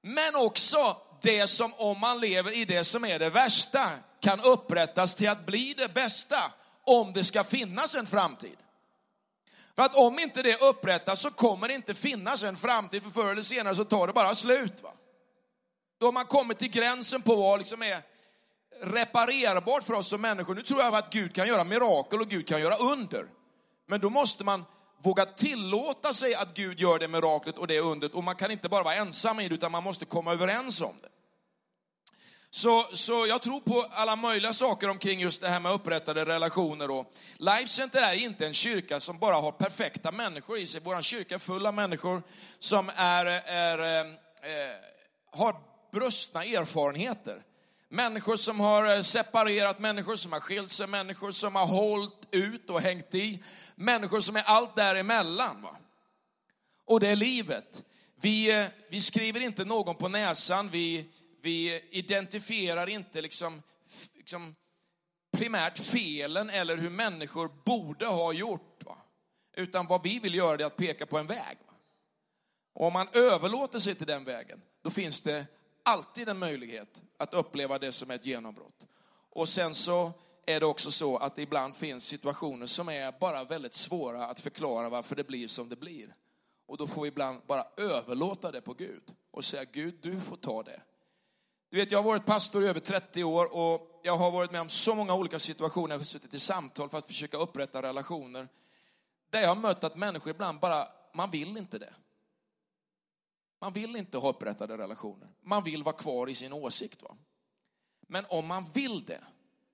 Men 0.01 0.35
också 0.35 0.97
det 1.21 1.47
som, 1.47 1.73
om 1.73 1.99
man 1.99 2.19
lever 2.19 2.51
i 2.57 2.65
det 2.65 2.83
som 2.83 3.05
är 3.05 3.19
det 3.19 3.29
värsta, 3.29 3.89
kan 4.19 4.39
upprättas 4.39 5.15
till 5.15 5.29
att 5.29 5.45
bli 5.45 5.73
det 5.73 5.93
bästa, 5.93 6.51
om 6.83 7.13
det 7.13 7.23
ska 7.23 7.43
finnas 7.43 7.95
en 7.95 8.05
framtid. 8.05 8.57
För 9.75 9.83
att 9.83 9.95
om 9.95 10.19
inte 10.19 10.43
det 10.43 10.61
upprättas 10.61 11.21
så 11.21 11.31
kommer 11.31 11.67
det 11.67 11.73
inte 11.73 11.93
finnas 11.93 12.43
en 12.43 12.57
framtid, 12.57 13.03
för 13.03 13.09
förr 13.09 13.31
eller 13.31 13.41
senare 13.41 13.75
så 13.75 13.85
tar 13.85 14.07
det 14.07 14.13
bara 14.13 14.35
slut. 14.35 14.83
Va? 14.83 14.89
Då 15.99 16.07
har 16.07 16.13
man 16.13 16.25
kommit 16.25 16.59
till 16.59 16.69
gränsen 16.69 17.21
på 17.21 17.35
vad 17.35 17.59
liksom 17.59 17.81
är 17.81 18.01
reparerbart 18.81 19.83
för 19.83 19.93
oss 19.93 20.07
som 20.07 20.21
människor. 20.21 20.55
Nu 20.55 20.63
tror 20.63 20.81
jag 20.81 20.95
att 20.95 21.13
Gud 21.13 21.35
kan 21.35 21.47
göra 21.47 21.63
mirakel 21.63 22.21
och 22.21 22.27
Gud 22.27 22.47
kan 22.47 22.61
göra 22.61 22.75
under. 22.75 23.25
Men 23.87 23.99
då 23.99 24.09
måste 24.09 24.43
man 24.43 24.65
våga 25.03 25.25
tillåta 25.25 26.13
sig 26.13 26.35
att 26.35 26.53
Gud 26.53 26.79
gör 26.79 26.99
det 26.99 27.07
miraklet 27.07 27.57
och 27.57 27.67
det 27.67 27.79
undret. 27.79 28.13
Och 28.13 28.23
man 28.23 28.35
kan 28.35 28.51
inte 28.51 28.69
bara 28.69 28.83
vara 28.83 28.95
ensam 28.95 29.39
i 29.39 29.47
det, 29.47 29.55
utan 29.55 29.71
man 29.71 29.83
måste 29.83 30.05
komma 30.05 30.33
överens 30.33 30.81
om 30.81 30.95
det. 31.01 31.09
Så, 32.49 32.83
så 32.93 33.25
jag 33.27 33.41
tror 33.41 33.59
på 33.59 33.85
alla 33.89 34.15
möjliga 34.15 34.53
saker 34.53 34.89
omkring 34.89 35.19
just 35.19 35.41
det 35.41 35.49
här 35.49 35.59
med 35.59 35.71
upprättade 35.71 36.25
relationer. 36.25 36.91
Och 36.91 37.13
Life 37.37 37.67
Center 37.67 38.01
är 38.01 38.13
inte 38.13 38.47
en 38.47 38.53
kyrka 38.53 38.99
som 38.99 39.19
bara 39.19 39.35
har 39.35 39.51
perfekta 39.51 40.11
människor 40.11 40.57
i 40.57 40.67
sig. 40.67 40.81
Vår 40.83 41.01
kyrka 41.01 41.35
är 41.35 41.39
full 41.39 41.65
av 41.65 41.73
människor 41.73 42.23
som 42.59 42.91
är, 42.95 43.25
är, 43.45 43.79
eh, 43.79 44.07
eh 44.07 44.75
har 45.31 45.55
brustna 45.91 46.43
erfarenheter. 46.43 47.41
Människor 47.89 48.35
som 48.35 48.59
har 48.59 48.95
eh, 48.95 49.01
separerat, 49.01 49.79
människor 49.79 50.15
som 50.15 50.33
har 50.33 50.39
skilt 50.39 50.71
sig, 50.71 50.87
människor 50.87 51.31
som 51.31 51.55
har 51.55 51.67
hållit 51.67 52.27
ut 52.31 52.69
och 52.69 52.81
hängt 52.81 53.15
i. 53.15 53.43
Människor 53.79 54.19
som 54.19 54.35
är 54.35 54.43
allt 54.45 54.75
däremellan. 54.75 55.61
Va? 55.61 55.77
Och 56.85 56.99
det 56.99 57.07
är 57.07 57.15
livet. 57.15 57.83
Vi, 58.21 58.59
eh, 58.59 58.67
vi 58.89 59.01
skriver 59.01 59.39
inte 59.39 59.65
någon 59.65 59.95
på 59.95 60.07
näsan, 60.07 60.69
vi, 60.69 61.09
vi 61.41 61.81
identifierar 61.91 62.89
inte 62.89 63.21
liksom, 63.21 63.61
liksom 64.15 64.55
primärt 65.31 65.77
felen 65.77 66.49
eller 66.49 66.77
hur 66.77 66.89
människor 66.89 67.51
borde 67.65 68.05
ha 68.05 68.33
gjort. 68.33 68.83
Va? 68.85 68.97
Utan 69.53 69.87
vad 69.87 70.03
vi 70.03 70.19
vill 70.19 70.35
göra 70.35 70.61
är 70.61 70.65
att 70.65 70.75
peka 70.75 71.05
på 71.05 71.17
en 71.17 71.27
väg. 71.27 71.57
Va? 71.67 71.73
Och 72.73 72.87
om 72.87 72.93
man 72.93 73.07
överlåter 73.13 73.79
sig 73.79 73.95
till 73.95 74.07
den 74.07 74.23
vägen, 74.23 74.61
då 74.83 74.89
finns 74.89 75.21
det 75.21 75.45
alltid 75.83 76.29
en 76.29 76.39
möjlighet 76.39 77.01
att 77.17 77.33
uppleva 77.33 77.79
det 77.79 77.91
som 77.91 78.11
ett 78.11 78.25
genombrott. 78.25 78.85
Och 79.29 79.49
sen 79.49 79.75
så 79.75 80.13
är 80.49 80.59
det 80.59 80.65
också 80.65 80.91
så 80.91 81.17
att 81.17 81.35
det 81.35 81.41
ibland 81.41 81.75
finns 81.75 82.05
situationer 82.05 82.65
som 82.65 82.89
är 82.89 83.19
bara 83.19 83.43
väldigt 83.43 83.73
svåra 83.73 84.25
att 84.25 84.39
förklara 84.39 84.89
varför 84.89 85.15
det 85.15 85.27
blir 85.27 85.47
som 85.47 85.69
det 85.69 85.75
blir. 85.75 86.15
Och 86.67 86.77
då 86.77 86.87
får 86.87 87.01
vi 87.01 87.07
ibland 87.07 87.41
bara 87.47 87.65
överlåta 87.77 88.51
det 88.51 88.61
på 88.61 88.73
Gud 88.73 89.13
och 89.31 89.45
säga 89.45 89.63
Gud, 89.63 89.99
du 90.01 90.19
får 90.19 90.37
ta 90.37 90.63
det. 90.63 90.81
Du 91.69 91.77
vet, 91.77 91.91
jag 91.91 91.99
har 91.99 92.03
varit 92.03 92.25
pastor 92.25 92.63
i 92.63 92.67
över 92.67 92.79
30 92.79 93.23
år 93.23 93.55
och 93.55 94.01
jag 94.03 94.17
har 94.17 94.31
varit 94.31 94.51
med 94.51 94.61
om 94.61 94.69
så 94.69 94.95
många 94.95 95.13
olika 95.13 95.39
situationer, 95.39 95.95
jag 95.95 95.99
har 95.99 96.05
suttit 96.05 96.33
i 96.33 96.39
samtal 96.39 96.89
för 96.89 96.97
att 96.97 97.05
försöka 97.05 97.37
upprätta 97.37 97.81
relationer, 97.81 98.47
där 99.29 99.41
jag 99.41 99.49
har 99.49 99.55
mött 99.55 99.83
att 99.83 99.95
människor 99.95 100.31
ibland 100.31 100.59
bara, 100.59 100.87
man 101.13 101.31
vill 101.31 101.57
inte 101.57 101.79
det. 101.79 101.93
Man 103.61 103.73
vill 103.73 103.95
inte 103.95 104.17
ha 104.17 104.29
upprättade 104.29 104.77
relationer. 104.77 105.27
Man 105.41 105.63
vill 105.63 105.83
vara 105.83 105.95
kvar 105.95 106.29
i 106.29 106.35
sin 106.35 106.53
åsikt. 106.53 107.03
Va? 107.03 107.17
Men 108.07 108.25
om 108.29 108.47
man 108.47 108.65
vill 108.73 109.05
det 109.05 109.21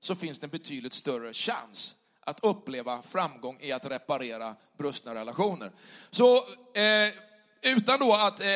så 0.03 0.15
finns 0.15 0.39
det 0.39 0.45
en 0.45 0.49
betydligt 0.49 0.93
större 0.93 1.33
chans 1.33 1.95
att 2.25 2.39
uppleva 2.43 3.01
framgång 3.01 3.57
i 3.61 3.71
att 3.71 3.85
reparera 3.85 4.55
brustna 4.77 5.15
relationer. 5.15 5.71
Så 6.11 6.35
eh, 6.73 7.13
utan 7.61 7.99
då 7.99 8.13
att 8.13 8.39
eh, 8.39 8.47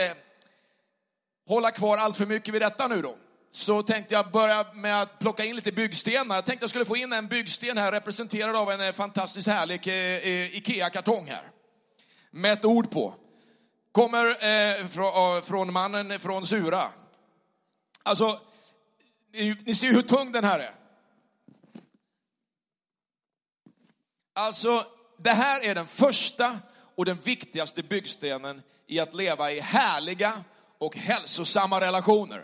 hålla 1.48 1.72
kvar 1.72 1.98
allt 1.98 2.18
för 2.18 2.26
mycket 2.26 2.54
vid 2.54 2.62
detta 2.62 2.88
nu 2.88 3.02
då, 3.02 3.16
så 3.52 3.84
tänkte 3.84 4.14
jag 4.14 4.32
börja 4.32 4.74
med 4.74 5.02
att 5.02 5.20
plocka 5.20 5.46
in 5.46 5.56
lite 5.56 5.72
byggstenar. 5.72 6.36
Jag 6.36 6.46
tänkte 6.46 6.64
jag 6.64 6.70
skulle 6.70 6.86
få 6.86 6.98
in 6.98 7.14
en 7.14 7.28
byggsten 7.28 7.78
här 7.78 7.92
representerad 7.92 8.56
av 8.56 8.72
en 8.72 8.82
eh, 8.82 8.92
fantastiskt 8.92 9.48
härlig 9.48 9.88
eh, 9.88 9.94
eh, 9.94 10.58
Ikea-kartong 10.58 11.28
här. 11.28 11.52
Med 12.32 12.54
ett 12.54 12.66
ord 12.66 12.92
på. 12.92 13.14
Kommer 13.92 14.26
eh, 14.28 14.88
från, 14.88 15.42
från 15.42 15.74
mannen 15.74 16.20
från 16.20 16.48
Sura. 16.48 16.84
Alltså, 18.04 18.40
ni, 19.34 19.56
ni 19.66 19.76
ser 19.76 19.94
hur 19.94 20.02
tung 20.02 20.32
den 20.32 20.44
här 20.44 20.60
är. 20.60 20.87
Alltså, 24.38 24.86
det 25.18 25.30
här 25.30 25.62
är 25.62 25.76
den 25.76 25.88
första 25.88 26.60
och 26.96 27.06
den 27.06 27.16
viktigaste 27.16 27.84
byggstenen 27.84 28.62
i 28.88 29.00
att 29.00 29.14
leva 29.14 29.52
i 29.52 29.60
härliga 29.60 30.34
och 30.80 30.96
hälsosamma 30.96 31.82
relationer. 31.82 32.44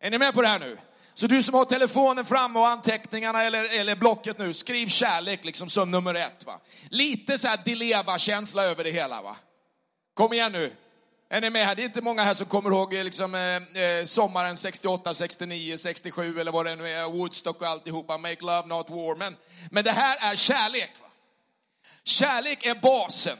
Är 0.00 0.10
ni 0.10 0.18
med 0.18 0.34
på 0.34 0.42
det 0.42 0.48
här 0.48 0.58
nu? 0.58 0.78
Så 1.14 1.26
du 1.26 1.42
som 1.42 1.54
har 1.54 1.64
telefonen 1.64 2.24
framme 2.24 2.58
och 2.58 2.68
anteckningarna 2.68 3.44
eller, 3.44 3.80
eller 3.80 3.96
blocket 3.96 4.38
nu, 4.38 4.52
skriv 4.52 4.86
kärlek 4.86 5.44
liksom 5.44 5.68
som 5.68 5.90
nummer 5.90 6.14
ett. 6.14 6.46
Va? 6.46 6.60
Lite 6.88 7.38
så 7.38 7.48
här 7.48 7.60
dileva-känsla 7.64 8.64
över 8.64 8.84
det 8.84 8.90
hela. 8.90 9.22
va? 9.22 9.36
Kom 10.14 10.32
igen 10.32 10.52
nu. 10.52 10.72
Är 11.30 11.40
ni 11.40 11.50
med 11.50 11.66
här? 11.66 11.74
Det 11.74 11.82
är 11.82 11.84
inte 11.84 12.02
många 12.02 12.22
här 12.22 12.34
som 12.34 12.46
kommer 12.46 12.70
ihåg 12.70 12.94
eh, 12.94 13.04
liksom, 13.04 13.34
eh, 13.34 13.82
eh 13.82 14.04
sommaren 14.04 14.56
68, 14.56 15.14
69, 15.14 15.78
67 15.78 16.40
eller 16.40 16.52
vad 16.52 16.66
det 16.66 16.76
nu 16.76 16.88
är, 16.88 17.04
Woodstock 17.04 17.60
och 17.60 17.66
alltihopa, 17.66 18.18
Make 18.18 18.40
Love 18.40 18.66
Not 18.66 18.90
War. 18.90 19.16
Men, 19.16 19.36
men 19.70 19.84
det 19.84 19.90
här 19.90 20.32
är 20.32 20.36
kärlek. 20.36 20.90
Va? 21.02 21.09
Kärlek 22.10 22.66
är 22.66 22.74
basen 22.74 23.38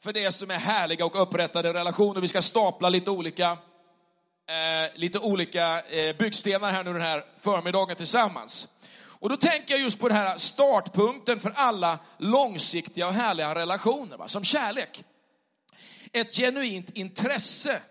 för 0.00 0.12
det 0.12 0.32
som 0.32 0.50
är 0.50 0.58
härliga 0.58 1.04
och 1.04 1.22
upprättade 1.22 1.74
relationer. 1.74 2.20
Vi 2.20 2.28
ska 2.28 2.42
stapla 2.42 2.88
lite 2.88 3.10
olika, 3.10 3.50
eh, 3.50 4.90
lite 4.94 5.18
olika 5.18 5.80
eh, 5.80 6.16
byggstenar 6.16 6.70
här 6.70 6.84
nu 6.84 6.92
den 6.92 7.02
här 7.02 7.24
förmiddagen 7.40 7.96
tillsammans. 7.96 8.68
Och 8.94 9.28
då 9.28 9.36
tänker 9.36 9.74
jag 9.74 9.80
just 9.82 9.98
på 9.98 10.08
den 10.08 10.16
här 10.16 10.36
startpunkten 10.38 11.40
för 11.40 11.52
alla 11.54 11.98
långsiktiga 12.18 13.06
och 13.06 13.12
härliga 13.12 13.54
relationer, 13.54 14.16
va? 14.16 14.28
som 14.28 14.44
kärlek 14.44 15.04
ett 16.12 16.36
genuint 16.36 16.90
intresse 16.90 17.82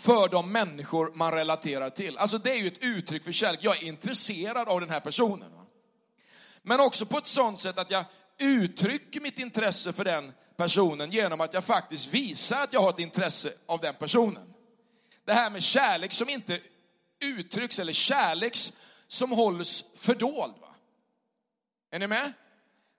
för 0.00 0.28
de 0.28 0.52
människor 0.52 1.12
man 1.14 1.32
relaterar 1.32 1.90
till. 1.90 2.18
Alltså 2.18 2.38
det 2.38 2.50
är 2.50 2.56
ju 2.56 2.66
ett 2.66 2.82
uttryck 2.82 3.24
för 3.24 3.32
kärlek. 3.32 3.60
Jag 3.62 3.82
är 3.82 3.86
intresserad 3.86 4.68
av 4.68 4.80
den 4.80 4.90
här 4.90 5.00
personen. 5.00 5.50
Men 6.62 6.80
också 6.80 7.06
på 7.06 7.18
ett 7.18 7.26
sånt 7.26 7.58
sätt 7.58 7.78
att 7.78 7.90
jag 7.90 8.04
uttrycker 8.38 9.20
mitt 9.20 9.38
intresse 9.38 9.92
för 9.92 10.04
den 10.04 10.32
personen 10.56 11.10
genom 11.10 11.40
att 11.40 11.54
jag 11.54 11.64
faktiskt 11.64 12.06
visar 12.06 12.60
att 12.60 12.72
jag 12.72 12.80
har 12.80 12.90
ett 12.90 12.98
intresse 12.98 13.52
av 13.66 13.80
den 13.80 13.94
personen. 13.94 14.54
Det 15.24 15.32
här 15.32 15.50
med 15.50 15.62
kärlek 15.62 16.12
som 16.12 16.28
inte 16.28 16.60
uttrycks, 17.20 17.78
eller 17.78 17.92
kärlek 17.92 18.56
som 19.08 19.32
hålls 19.32 19.84
fördold. 19.94 20.54
Va? 20.60 20.74
Är 21.90 21.98
ni 21.98 22.06
med? 22.06 22.32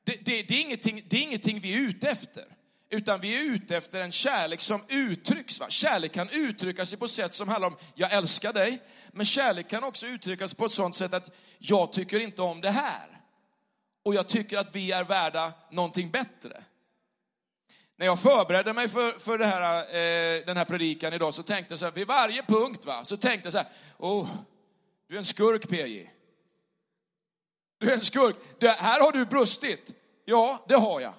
Det, 0.05 0.25
det, 0.25 0.43
det, 0.43 0.53
är 0.53 0.62
ingenting, 0.62 1.05
det 1.10 1.17
är 1.17 1.22
ingenting 1.22 1.60
vi 1.60 1.74
är 1.74 1.79
ute 1.79 2.10
efter. 2.10 2.46
Utan 2.89 3.19
vi 3.19 3.36
är 3.36 3.55
ute 3.55 3.77
efter 3.77 4.01
en 4.01 4.12
kärlek 4.12 4.62
som 4.62 4.84
uttrycks. 4.88 5.60
Va? 5.60 5.69
Kärlek 5.69 6.12
kan 6.12 6.29
uttrycka 6.29 6.86
sig 6.86 6.98
på 6.98 7.05
ett 7.05 7.12
sätt 7.12 7.34
som 7.34 7.48
handlar 7.48 7.67
om, 7.67 7.77
jag 7.96 8.13
älskar 8.13 8.53
dig. 8.53 8.81
Men 9.12 9.25
kärlek 9.25 9.69
kan 9.69 9.84
också 9.84 10.08
uttryckas 10.08 10.53
på 10.53 10.65
ett 10.65 10.72
sånt 10.72 10.96
sätt 10.96 11.13
att, 11.13 11.31
jag 11.58 11.93
tycker 11.93 12.19
inte 12.19 12.41
om 12.41 12.62
det 12.62 12.72
här. 12.72 13.18
Och 14.09 14.15
jag 14.15 14.27
tycker 14.27 14.57
att 14.57 14.75
vi 14.75 14.91
är 14.91 15.03
värda 15.03 15.53
någonting 15.71 16.09
bättre. 16.09 16.63
När 17.97 18.05
jag 18.05 18.19
förberedde 18.19 18.73
mig 18.73 18.89
för, 18.89 19.19
för 19.19 19.39
här, 19.39 19.77
eh, 19.79 20.45
den 20.45 20.57
här 20.57 20.65
predikan 20.65 21.13
idag 21.13 21.33
så 21.33 21.43
tänkte 21.43 21.71
jag 21.71 21.79
så 21.79 21.85
här, 21.85 21.91
vid 21.91 22.07
varje 22.07 22.43
punkt 22.43 22.85
va, 22.85 23.05
så 23.05 23.17
tänkte 23.17 23.45
jag 23.45 23.53
så 23.53 23.57
här, 23.57 23.67
oh, 23.97 24.29
du 25.07 25.15
är 25.15 25.19
en 25.19 25.25
skurk 25.25 25.69
PJ. 25.69 26.09
Du 27.79 27.89
är 27.89 27.93
en 27.93 28.01
skurk. 28.01 28.35
Det, 28.59 28.69
här 28.69 29.01
har 29.01 29.11
du 29.11 29.25
brustit. 29.25 29.93
Ja, 30.25 30.65
det 30.67 30.75
har 30.75 30.99
jag. 30.99 31.13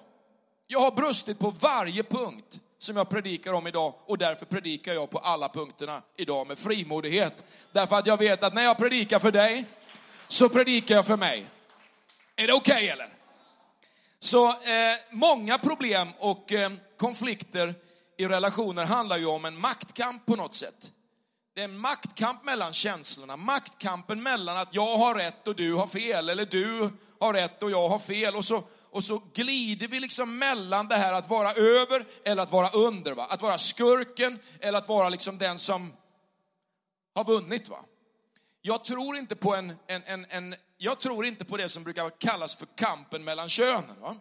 Jag 0.67 0.79
har 0.79 0.91
brustit 0.91 1.39
på 1.39 1.49
varje 1.49 2.03
punkt 2.03 2.59
som 2.77 2.97
jag 2.97 3.09
predikar 3.09 3.53
om 3.53 3.67
idag 3.67 3.93
och 4.05 4.17
därför 4.17 4.45
predikar 4.45 4.93
jag 4.93 5.09
på 5.09 5.17
alla 5.17 5.49
punkterna 5.49 6.01
idag 6.17 6.47
med 6.47 6.57
frimodighet. 6.57 7.43
Därför 7.71 7.95
att 7.95 8.07
jag 8.07 8.17
vet 8.17 8.43
att 8.43 8.53
när 8.53 8.63
jag 8.63 8.77
predikar 8.77 9.19
för 9.19 9.31
dig 9.31 9.65
så 10.27 10.49
predikar 10.49 10.95
jag 10.95 11.05
för 11.05 11.17
mig. 11.17 11.45
Är 12.41 12.47
det 12.47 12.53
okej 12.53 12.75
okay, 12.75 12.87
eller? 12.87 13.13
Så 14.19 14.49
eh, 14.49 14.55
många 15.11 15.57
problem 15.57 16.07
och 16.19 16.51
eh, 16.51 16.71
konflikter 16.97 17.75
i 18.17 18.27
relationer 18.27 18.85
handlar 18.85 19.17
ju 19.17 19.25
om 19.25 19.45
en 19.45 19.59
maktkamp 19.59 20.25
på 20.25 20.35
något 20.35 20.55
sätt. 20.55 20.91
Det 21.55 21.61
är 21.61 21.65
en 21.65 21.77
maktkamp 21.77 22.43
mellan 22.43 22.73
känslorna, 22.73 23.37
maktkampen 23.37 24.23
mellan 24.23 24.57
att 24.57 24.75
jag 24.75 24.97
har 24.97 25.15
rätt 25.15 25.47
och 25.47 25.55
du 25.55 25.73
har 25.73 25.87
fel, 25.87 26.29
eller 26.29 26.45
du 26.45 26.89
har 27.19 27.33
rätt 27.33 27.63
och 27.63 27.71
jag 27.71 27.89
har 27.89 27.99
fel. 27.99 28.35
Och 28.35 28.45
så 28.45 28.63
och 28.91 29.03
så 29.03 29.21
glider 29.33 29.87
vi 29.87 29.99
liksom 29.99 30.37
mellan 30.37 30.87
det 30.87 30.95
här 30.95 31.13
att 31.13 31.29
vara 31.29 31.53
över 31.53 32.05
eller 32.25 32.43
att 32.43 32.51
vara 32.51 32.69
under. 32.69 33.11
Va? 33.11 33.27
Att 33.29 33.41
vara 33.41 33.57
skurken 33.57 34.39
eller 34.59 34.77
att 34.77 34.87
vara 34.87 35.09
liksom 35.09 35.37
den 35.37 35.57
som 35.57 35.93
har 37.15 37.23
vunnit. 37.23 37.69
Va? 37.69 37.79
Jag 38.61 38.83
tror 38.83 39.17
inte 39.17 39.35
på 39.35 39.55
en, 39.55 39.73
en, 39.87 40.03
en, 40.05 40.25
en 40.29 40.55
jag 40.83 40.99
tror 40.99 41.25
inte 41.25 41.45
på 41.45 41.57
det 41.57 41.69
som 41.69 41.83
brukar 41.83 42.09
kallas 42.09 42.55
för 42.55 42.67
kampen 42.75 43.23
mellan 43.23 43.49
könen. 43.49 44.01
Va? 44.01 44.15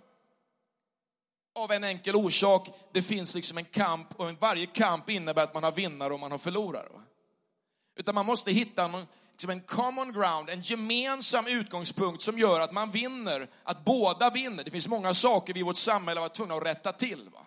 Av 1.55 1.73
en 1.73 1.85
enkel 1.85 2.17
orsak, 2.17 2.69
det 2.93 3.03
finns 3.03 3.35
liksom 3.35 3.59
en 3.59 3.65
kamp 3.65 4.21
och 4.21 4.33
varje 4.41 4.67
kamp 4.67 5.11
innebär 5.11 5.43
att 5.43 5.55
man 5.55 5.63
har 5.63 5.73
vinnare 5.73 6.15
och 6.15 6.21
man 6.21 6.31
har 6.31 6.39
förlorare. 6.39 6.89
Va? 6.89 7.03
Utan 7.97 8.15
man 8.15 8.27
måste 8.27 8.53
hitta 8.53 8.89
någon, 8.89 9.07
liksom 9.31 9.51
en 9.51 9.61
common 9.61 10.13
ground, 10.13 10.51
en 10.51 10.61
gemensam 10.61 11.47
utgångspunkt 11.47 12.23
som 12.23 12.39
gör 12.39 12.61
att 12.61 12.73
man 12.73 12.91
vinner, 12.91 13.51
att 13.63 13.85
båda 13.85 14.31
vinner. 14.31 14.65
Det 14.65 14.71
finns 14.71 14.89
många 14.89 15.15
saker 15.15 15.55
vi 15.55 15.61
i 15.61 15.63
vårt 15.63 15.77
samhälle 15.77 16.21
var 16.21 16.29
tvungna 16.29 16.55
att 16.55 16.67
rätta 16.67 16.93
till. 16.93 17.29
Va? 17.33 17.47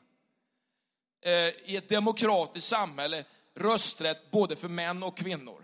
Eh, 1.25 1.31
I 1.71 1.75
ett 1.77 1.89
demokratiskt 1.89 2.67
samhälle, 2.67 3.25
rösträtt 3.59 4.31
både 4.31 4.55
för 4.55 4.67
män 4.67 5.03
och 5.03 5.17
kvinnor. 5.17 5.62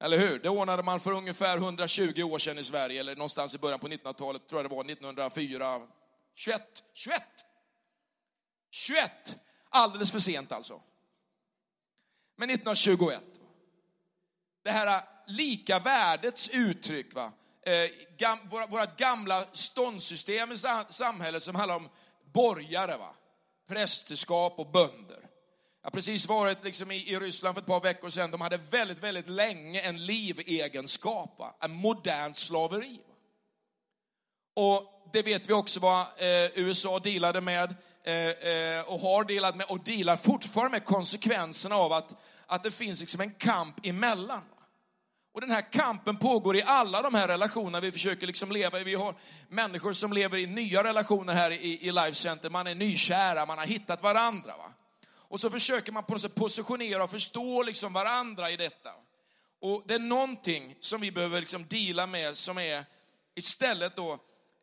Eller 0.00 0.18
hur? 0.18 0.38
Det 0.38 0.48
ordnade 0.48 0.82
man 0.82 1.00
för 1.00 1.12
ungefär 1.12 1.56
120 1.56 2.22
år 2.22 2.38
sedan 2.38 2.58
i 2.58 2.64
Sverige, 2.64 3.00
eller 3.00 3.16
någonstans 3.16 3.54
i 3.54 3.58
början 3.58 3.80
på 3.80 3.88
1900-talet, 3.88 4.48
tror 4.48 4.62
jag 4.62 4.70
det 4.70 4.74
var, 4.74 4.84
1904. 4.84 5.80
21, 6.34 6.62
21! 6.94 7.22
21! 8.70 9.36
Alldeles 9.68 10.12
för 10.12 10.18
sent 10.18 10.52
alltså. 10.52 10.80
Men 12.36 12.50
1921. 12.50 13.24
Det 14.64 14.70
här 14.70 15.02
lika 15.26 15.78
värdets 15.78 16.48
uttryck, 16.48 17.14
va? 17.14 17.32
Eh, 17.62 17.90
gam, 18.18 18.38
vårt 18.48 18.96
gamla 18.96 19.44
ståndssystem 19.52 20.52
i 20.52 20.56
samhället 20.88 21.42
som 21.42 21.54
handlar 21.54 21.76
om 21.76 21.88
borgare, 22.32 22.96
va? 22.96 23.14
prästerskap 23.68 24.58
och 24.58 24.70
bönder. 24.70 25.27
Jag 25.88 25.92
har 25.92 25.96
precis 25.96 26.28
varit 26.28 26.64
liksom 26.64 26.90
i, 26.90 27.12
i 27.12 27.18
Ryssland 27.18 27.54
för 27.54 27.60
ett 27.62 27.66
par 27.66 27.80
veckor 27.80 28.10
sedan. 28.10 28.30
De 28.30 28.40
hade 28.40 28.56
väldigt, 28.56 28.98
väldigt 28.98 29.28
länge 29.28 29.80
en 29.80 30.06
livegenskap, 30.06 31.38
va? 31.38 31.54
en 31.60 31.72
modern 31.72 32.34
slaveri. 32.34 33.00
Va? 33.08 33.14
Och 34.56 35.10
det 35.12 35.22
vet 35.22 35.48
vi 35.48 35.52
också 35.52 35.80
vad 35.80 36.00
eh, 36.00 36.50
USA 36.54 36.98
dealade 36.98 37.40
med 37.40 37.74
eh, 38.04 38.14
eh, 38.14 38.82
och 38.86 39.00
har 39.00 39.24
dealat 39.24 39.56
med 39.56 39.66
och 39.68 39.84
dealar 39.84 40.16
fortfarande 40.16 40.70
med 40.70 40.84
konsekvenserna 40.84 41.76
av 41.76 41.92
att, 41.92 42.14
att 42.46 42.62
det 42.62 42.70
finns 42.70 43.00
liksom 43.00 43.20
en 43.20 43.34
kamp 43.34 43.86
emellan. 43.86 44.42
Och 45.34 45.40
den 45.40 45.50
här 45.50 45.72
kampen 45.72 46.16
pågår 46.16 46.56
i 46.56 46.62
alla 46.66 47.02
de 47.02 47.14
här 47.14 47.28
relationerna 47.28 47.80
vi 47.80 47.92
försöker 47.92 48.26
liksom 48.26 48.52
leva 48.52 48.80
i. 48.80 48.84
Vi 48.84 48.94
har 48.94 49.14
människor 49.48 49.92
som 49.92 50.12
lever 50.12 50.38
i 50.38 50.46
nya 50.46 50.84
relationer 50.84 51.34
här 51.34 51.50
i, 51.50 51.88
i 51.88 51.92
Life 51.92 52.14
Center. 52.14 52.50
Man 52.50 52.66
är 52.66 52.74
nykära, 52.74 53.46
man 53.46 53.58
har 53.58 53.66
hittat 53.66 54.02
varandra. 54.02 54.56
Va? 54.56 54.72
Och 55.28 55.40
så 55.40 55.50
försöker 55.50 55.92
man 55.92 56.04
på 56.04 56.12
något 56.12 56.22
sätt 56.22 56.34
positionera 56.34 57.04
och 57.04 57.10
förstå 57.10 57.62
liksom 57.62 57.92
varandra 57.92 58.50
i 58.50 58.56
detta. 58.56 58.90
Och 59.60 59.82
det 59.86 59.94
är 59.94 59.98
någonting 59.98 60.76
som 60.80 61.00
vi 61.00 61.12
behöver 61.12 61.40
liksom 61.40 61.66
deala 61.68 62.06
med 62.06 62.36
som 62.36 62.58
är 62.58 62.84
istället 63.34 63.96
då 63.96 64.12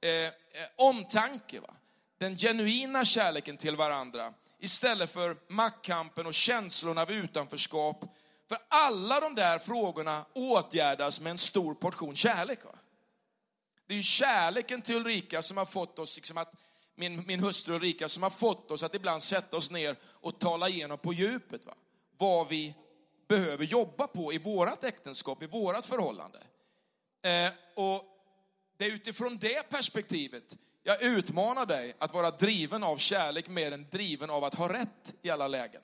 eh, 0.01 0.11
eh, 0.11 0.31
omtanke. 0.75 1.59
Va? 1.59 1.73
Den 2.17 2.35
genuina 2.35 3.05
kärleken 3.05 3.57
till 3.57 3.75
varandra 3.75 4.33
istället 4.59 5.09
för 5.09 5.37
maktkampen 5.47 6.25
och 6.25 6.33
känslorna 6.33 7.01
av 7.01 7.11
utanförskap 7.11 8.03
för 8.49 8.57
alla 8.67 9.19
de 9.19 9.35
där 9.35 9.59
frågorna 9.59 10.25
åtgärdas 10.33 11.19
med 11.19 11.31
en 11.31 11.37
stor 11.37 11.75
portion 11.75 12.15
kärlek. 12.15 12.65
Va? 12.65 12.75
Det 13.87 13.93
är 13.93 13.97
ju 13.97 14.03
kärleken 14.03 14.81
till 14.81 14.95
Ulrika 14.95 15.41
som 15.41 15.57
har 15.57 15.65
fått 15.65 15.99
oss, 15.99 16.15
liksom 16.15 16.37
att, 16.37 16.53
min, 16.95 17.23
min 17.27 17.39
hustru 17.39 17.75
Ulrika, 17.75 18.09
som 18.09 18.23
har 18.23 18.29
fått 18.29 18.71
oss 18.71 18.83
att 18.83 18.95
ibland 18.95 19.23
sätta 19.23 19.57
oss 19.57 19.71
ner 19.71 19.95
och 20.03 20.39
tala 20.39 20.69
igenom 20.69 20.97
på 20.97 21.13
djupet. 21.13 21.65
Va? 21.65 21.73
Vad 22.17 22.47
vi 22.47 22.75
behöver 23.27 23.65
jobba 23.65 24.07
på 24.07 24.33
i 24.33 24.37
vårt 24.37 24.83
äktenskap, 24.83 25.43
i 25.43 25.47
vårt 25.47 25.85
förhållande. 25.85 26.39
Eh, 27.23 27.53
och 27.75 28.03
det 28.77 28.85
är 28.85 28.93
utifrån 28.93 29.37
det 29.37 29.69
perspektivet 29.69 30.55
jag 30.87 31.01
utmanar 31.01 31.65
dig 31.65 31.95
att 31.99 32.13
vara 32.13 32.31
driven 32.31 32.83
av 32.83 32.97
kärlek 32.97 33.47
mer 33.47 33.71
än 33.71 33.87
driven 33.91 34.29
av 34.29 34.43
att 34.43 34.55
ha 34.55 34.73
rätt 34.73 35.13
i 35.21 35.29
alla 35.29 35.47
lägen. 35.47 35.81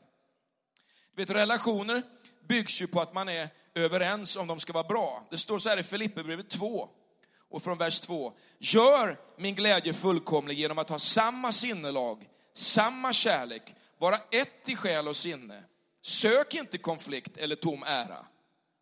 Du 1.16 1.22
vet, 1.22 1.30
relationer 1.30 2.04
byggs 2.48 2.82
ju 2.82 2.88
på 2.88 3.02
att 3.02 3.14
man 3.14 3.30
är 3.30 3.50
överens 3.76 4.38
om 4.38 4.48
de 4.48 4.60
ska 4.60 4.74
vara 4.74 4.88
bra. 4.88 5.28
Det 5.30 5.38
står 5.38 5.60
så 5.60 5.70
här 5.70 5.78
i 5.78 5.84
Filipperbrevet 5.84 6.50
2 6.50 6.90
och 7.52 7.64
från 7.64 7.78
vers 7.78 8.00
2. 8.00 8.34
Gör 8.60 9.20
min 9.38 9.56
glädje 9.56 9.94
fullkomlig 9.94 10.60
genom 10.60 10.78
att 10.78 10.90
ha 10.90 11.00
samma 11.00 11.52
sinnelag, 11.52 12.28
samma 12.54 13.14
kärlek, 13.14 13.76
vara 13.98 14.16
ett 14.16 14.70
i 14.70 14.76
själ 14.76 15.08
och 15.08 15.16
sinne. 15.16 15.64
Sök 16.02 16.56
inte 16.56 16.78
konflikt 16.78 17.38
eller 17.38 17.56
tom 17.56 17.84
ära. 17.84 18.26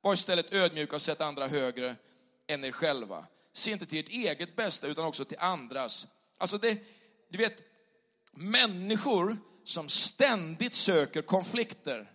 Var 0.02 0.14
istället 0.14 0.54
ödmjuka 0.54 0.96
och 0.96 1.02
sätt 1.02 1.22
andra 1.22 1.48
högre 1.48 1.96
än 2.48 2.64
er 2.64 2.72
själva. 2.72 3.26
Se 3.54 3.72
inte 3.72 3.86
till 3.86 4.00
ert 4.00 4.10
eget 4.10 4.56
bästa 4.56 4.88
utan 4.88 5.06
också 5.06 5.26
till 5.26 5.40
andras. 5.40 6.08
Alltså 6.38 6.58
det, 6.58 6.84
du 7.29 7.38
vet, 7.38 7.64
människor 8.32 9.38
som 9.64 9.90
ständigt 9.90 10.74
söker 10.74 11.22
konflikter 11.22 12.12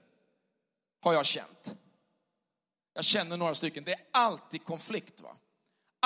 har 1.01 1.13
jag 1.13 1.27
känt. 1.27 1.75
Jag 2.95 3.05
känner 3.05 3.37
några 3.37 3.55
stycken. 3.55 3.85
Det 3.85 3.93
är 3.93 4.01
alltid 4.13 4.65
konflikt. 4.65 5.21
va? 5.21 5.37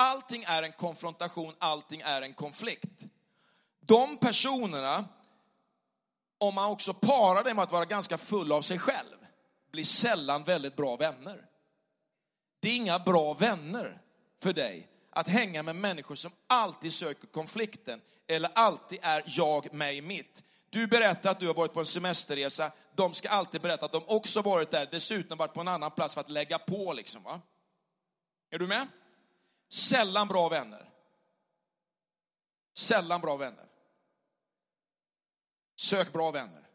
Allting 0.01 0.43
är 0.47 0.63
en 0.63 0.71
konfrontation, 0.71 1.53
allting 1.59 2.01
är 2.01 2.21
en 2.21 2.33
konflikt. 2.33 3.03
De 3.79 4.17
personerna, 4.17 5.05
om 6.37 6.55
man 6.55 6.71
också 6.71 6.93
parar 6.93 7.43
det 7.43 7.53
med 7.53 7.63
att 7.63 7.71
vara 7.71 7.85
ganska 7.85 8.17
full 8.17 8.51
av 8.51 8.61
sig 8.61 8.79
själv, 8.79 9.15
blir 9.71 9.83
sällan 9.83 10.43
väldigt 10.43 10.75
bra 10.75 10.95
vänner. 10.95 11.45
Det 12.59 12.69
är 12.69 12.75
inga 12.75 12.99
bra 12.99 13.33
vänner 13.33 14.01
för 14.43 14.53
dig 14.53 14.87
att 15.09 15.27
hänga 15.27 15.63
med 15.63 15.75
människor 15.75 16.15
som 16.15 16.31
alltid 16.47 16.93
söker 16.93 17.27
konflikten 17.27 18.01
eller 18.27 18.51
alltid 18.55 18.99
är 19.01 19.23
jag, 19.25 19.73
mig, 19.73 20.01
mitt. 20.01 20.43
Du 20.69 20.87
berättar 20.87 21.31
att 21.31 21.39
du 21.39 21.47
har 21.47 21.53
varit 21.53 21.73
på 21.73 21.79
en 21.79 21.85
semesterresa. 21.85 22.71
De 22.95 23.13
ska 23.13 23.29
alltid 23.29 23.61
berätta 23.61 23.85
att 23.85 23.91
de 23.91 24.03
också 24.07 24.41
varit 24.41 24.71
där, 24.71 24.87
dessutom 24.91 25.37
varit 25.37 25.53
på 25.53 25.61
en 25.61 25.67
annan 25.67 25.91
plats 25.91 26.13
för 26.13 26.21
att 26.21 26.29
lägga 26.29 26.59
på. 26.59 26.93
Liksom, 26.93 27.23
va? 27.23 27.41
Är 28.51 28.59
du 28.59 28.67
med? 28.67 28.87
Sällan 29.69 30.27
bra 30.27 30.49
vänner. 30.49 30.89
Sällan 32.77 33.21
bra 33.21 33.37
vänner. 33.37 33.65
Sök 35.75 36.13
bra 36.13 36.31
vänner. 36.31 36.67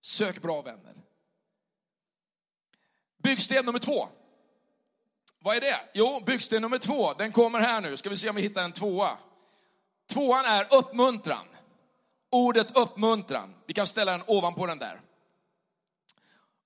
Sök 0.00 0.42
bra 0.42 0.62
vänner. 0.62 0.94
Byggsten 3.22 3.64
nummer 3.64 3.78
två. 3.78 4.08
Vad 5.38 5.56
är 5.56 5.60
det? 5.60 5.80
Jo, 5.94 6.22
byggsten 6.26 6.62
nummer 6.62 6.78
två, 6.78 7.12
den 7.12 7.32
kommer 7.32 7.60
här 7.60 7.80
nu. 7.80 7.96
Ska 7.96 8.10
vi 8.10 8.16
se 8.16 8.28
om 8.28 8.36
vi 8.36 8.42
hittar 8.42 8.64
en 8.64 8.72
tvåa. 8.72 9.18
Tvåan 10.06 10.44
är 10.44 10.78
uppmuntran 10.78 11.52
ordet 12.32 12.76
uppmuntran. 12.76 13.54
Vi 13.66 13.74
kan 13.74 13.86
ställa 13.86 14.12
den 14.12 14.22
ovanpå 14.26 14.66
den 14.66 14.78
där. 14.78 15.00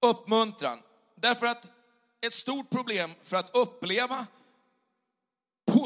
Uppmuntran. 0.03 0.83
Därför 1.15 1.47
att 1.47 1.71
ett 2.27 2.33
stort 2.33 2.71
problem 2.71 3.11
för 3.23 3.37
att 3.37 3.57
uppleva 3.57 4.27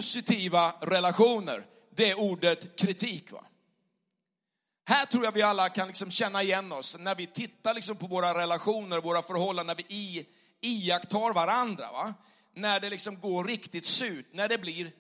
positiva 0.00 0.74
relationer, 0.80 1.66
det 1.90 2.10
är 2.10 2.20
ordet 2.20 2.76
kritik. 2.76 3.32
Va? 3.32 3.46
Här 4.86 5.06
tror 5.06 5.24
jag 5.24 5.32
vi 5.32 5.42
alla 5.42 5.68
kan 5.68 5.86
liksom 5.86 6.10
känna 6.10 6.42
igen 6.42 6.72
oss 6.72 6.96
när 6.98 7.14
vi 7.14 7.26
tittar 7.26 7.74
liksom 7.74 7.96
på 7.96 8.06
våra 8.06 8.34
relationer, 8.34 9.00
våra 9.00 9.22
förhållanden, 9.22 9.76
när 9.76 9.84
vi 9.88 10.26
iakttar 10.60 11.34
varandra. 11.34 11.92
Va? 11.92 12.14
När 12.54 12.80
det 12.80 12.90
liksom 12.90 13.20
går 13.20 13.44
riktigt 13.44 13.84
surt, 13.84 14.26
när 14.32 14.48
det 14.48 14.58
blir 14.58 14.92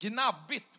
gnabbigt 0.00 0.78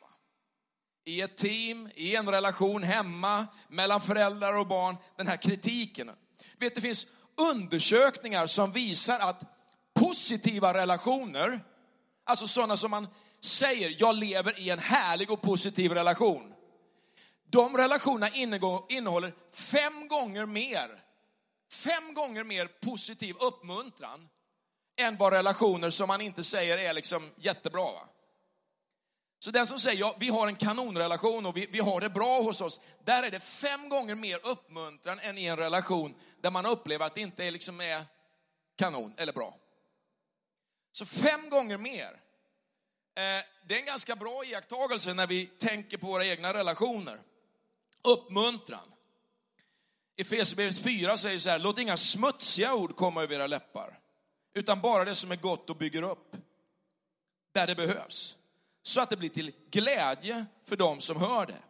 i 1.05 1.21
ett 1.21 1.37
team, 1.37 1.89
i 1.95 2.15
en 2.15 2.29
relation 2.29 2.83
hemma, 2.83 3.47
mellan 3.67 4.01
föräldrar 4.01 4.57
och 4.57 4.67
barn, 4.67 4.97
den 5.15 5.27
här 5.27 5.37
kritiken. 5.37 6.11
Vet, 6.59 6.75
det 6.75 6.81
finns 6.81 7.07
undersökningar 7.35 8.47
som 8.47 8.71
visar 8.71 9.19
att 9.19 9.43
positiva 9.93 10.73
relationer, 10.73 11.59
alltså 12.23 12.47
sådana 12.47 12.77
som 12.77 12.91
man 12.91 13.07
säger, 13.41 13.95
jag 13.99 14.15
lever 14.15 14.59
i 14.59 14.69
en 14.69 14.79
härlig 14.79 15.31
och 15.31 15.41
positiv 15.41 15.91
relation. 15.91 16.53
De 17.49 17.77
relationerna 17.77 18.29
innehåller 18.89 19.33
fem 19.53 20.07
gånger 20.07 20.45
mer, 20.45 21.01
fem 21.71 22.13
gånger 22.13 22.43
mer 22.43 22.67
positiv 22.67 23.35
uppmuntran 23.35 24.29
än 24.97 25.17
vad 25.17 25.33
relationer 25.33 25.89
som 25.89 26.07
man 26.07 26.21
inte 26.21 26.43
säger 26.43 26.77
är 26.77 26.93
liksom 26.93 27.31
jättebra. 27.37 27.83
Va? 27.83 28.09
Så 29.39 29.51
den 29.51 29.67
som 29.67 29.79
säger, 29.79 29.99
ja, 29.99 30.15
vi 30.19 30.29
har 30.29 30.47
en 30.47 30.55
kanonrelation 30.55 31.45
och 31.45 31.57
vi, 31.57 31.67
vi 31.71 31.79
har 31.79 32.01
det 32.01 32.09
bra 32.09 32.41
hos 32.41 32.61
oss, 32.61 32.81
där 33.05 33.23
är 33.23 33.31
det 33.31 33.39
fem 33.39 33.89
gånger 33.89 34.15
mer 34.15 34.39
uppmuntran 34.43 35.19
än 35.19 35.37
i 35.37 35.45
en 35.45 35.57
relation 35.57 36.15
där 36.41 36.51
man 36.51 36.65
upplever 36.65 37.05
att 37.05 37.15
det 37.15 37.21
inte 37.21 37.45
är, 37.45 37.51
liksom 37.51 37.81
är 37.81 38.03
kanon 38.77 39.13
eller 39.17 39.33
bra. 39.33 39.55
Så 40.93 41.05
fem 41.05 41.49
gånger 41.49 41.77
mer. 41.77 42.19
Eh, 43.15 43.45
det 43.67 43.75
är 43.75 43.79
en 43.79 43.85
ganska 43.85 44.15
bra 44.15 44.45
iakttagelse 44.45 45.13
när 45.13 45.27
vi 45.27 45.45
tänker 45.45 45.97
på 45.97 46.07
våra 46.07 46.25
egna 46.25 46.53
relationer. 46.53 47.19
Uppmuntran. 48.03 48.91
Efesierbrevet 50.17 50.77
4 50.77 51.17
säger 51.17 51.39
så 51.39 51.49
här, 51.49 51.59
låt 51.59 51.79
inga 51.79 51.97
smutsiga 51.97 52.73
ord 52.73 52.95
komma 52.95 53.23
över 53.23 53.35
era 53.35 53.47
läppar, 53.47 53.99
utan 54.53 54.81
bara 54.81 55.05
det 55.05 55.15
som 55.15 55.31
är 55.31 55.35
gott 55.35 55.69
och 55.69 55.77
bygger 55.77 56.01
upp, 56.01 56.35
där 57.53 57.67
det 57.67 57.75
behövs 57.75 58.35
så 58.83 59.01
att 59.01 59.09
det 59.09 59.17
blir 59.17 59.29
till 59.29 59.51
glädje 59.71 60.45
för 60.65 60.75
dem 60.75 60.99
som 60.99 61.17
hör 61.17 61.45
det. 61.45 61.61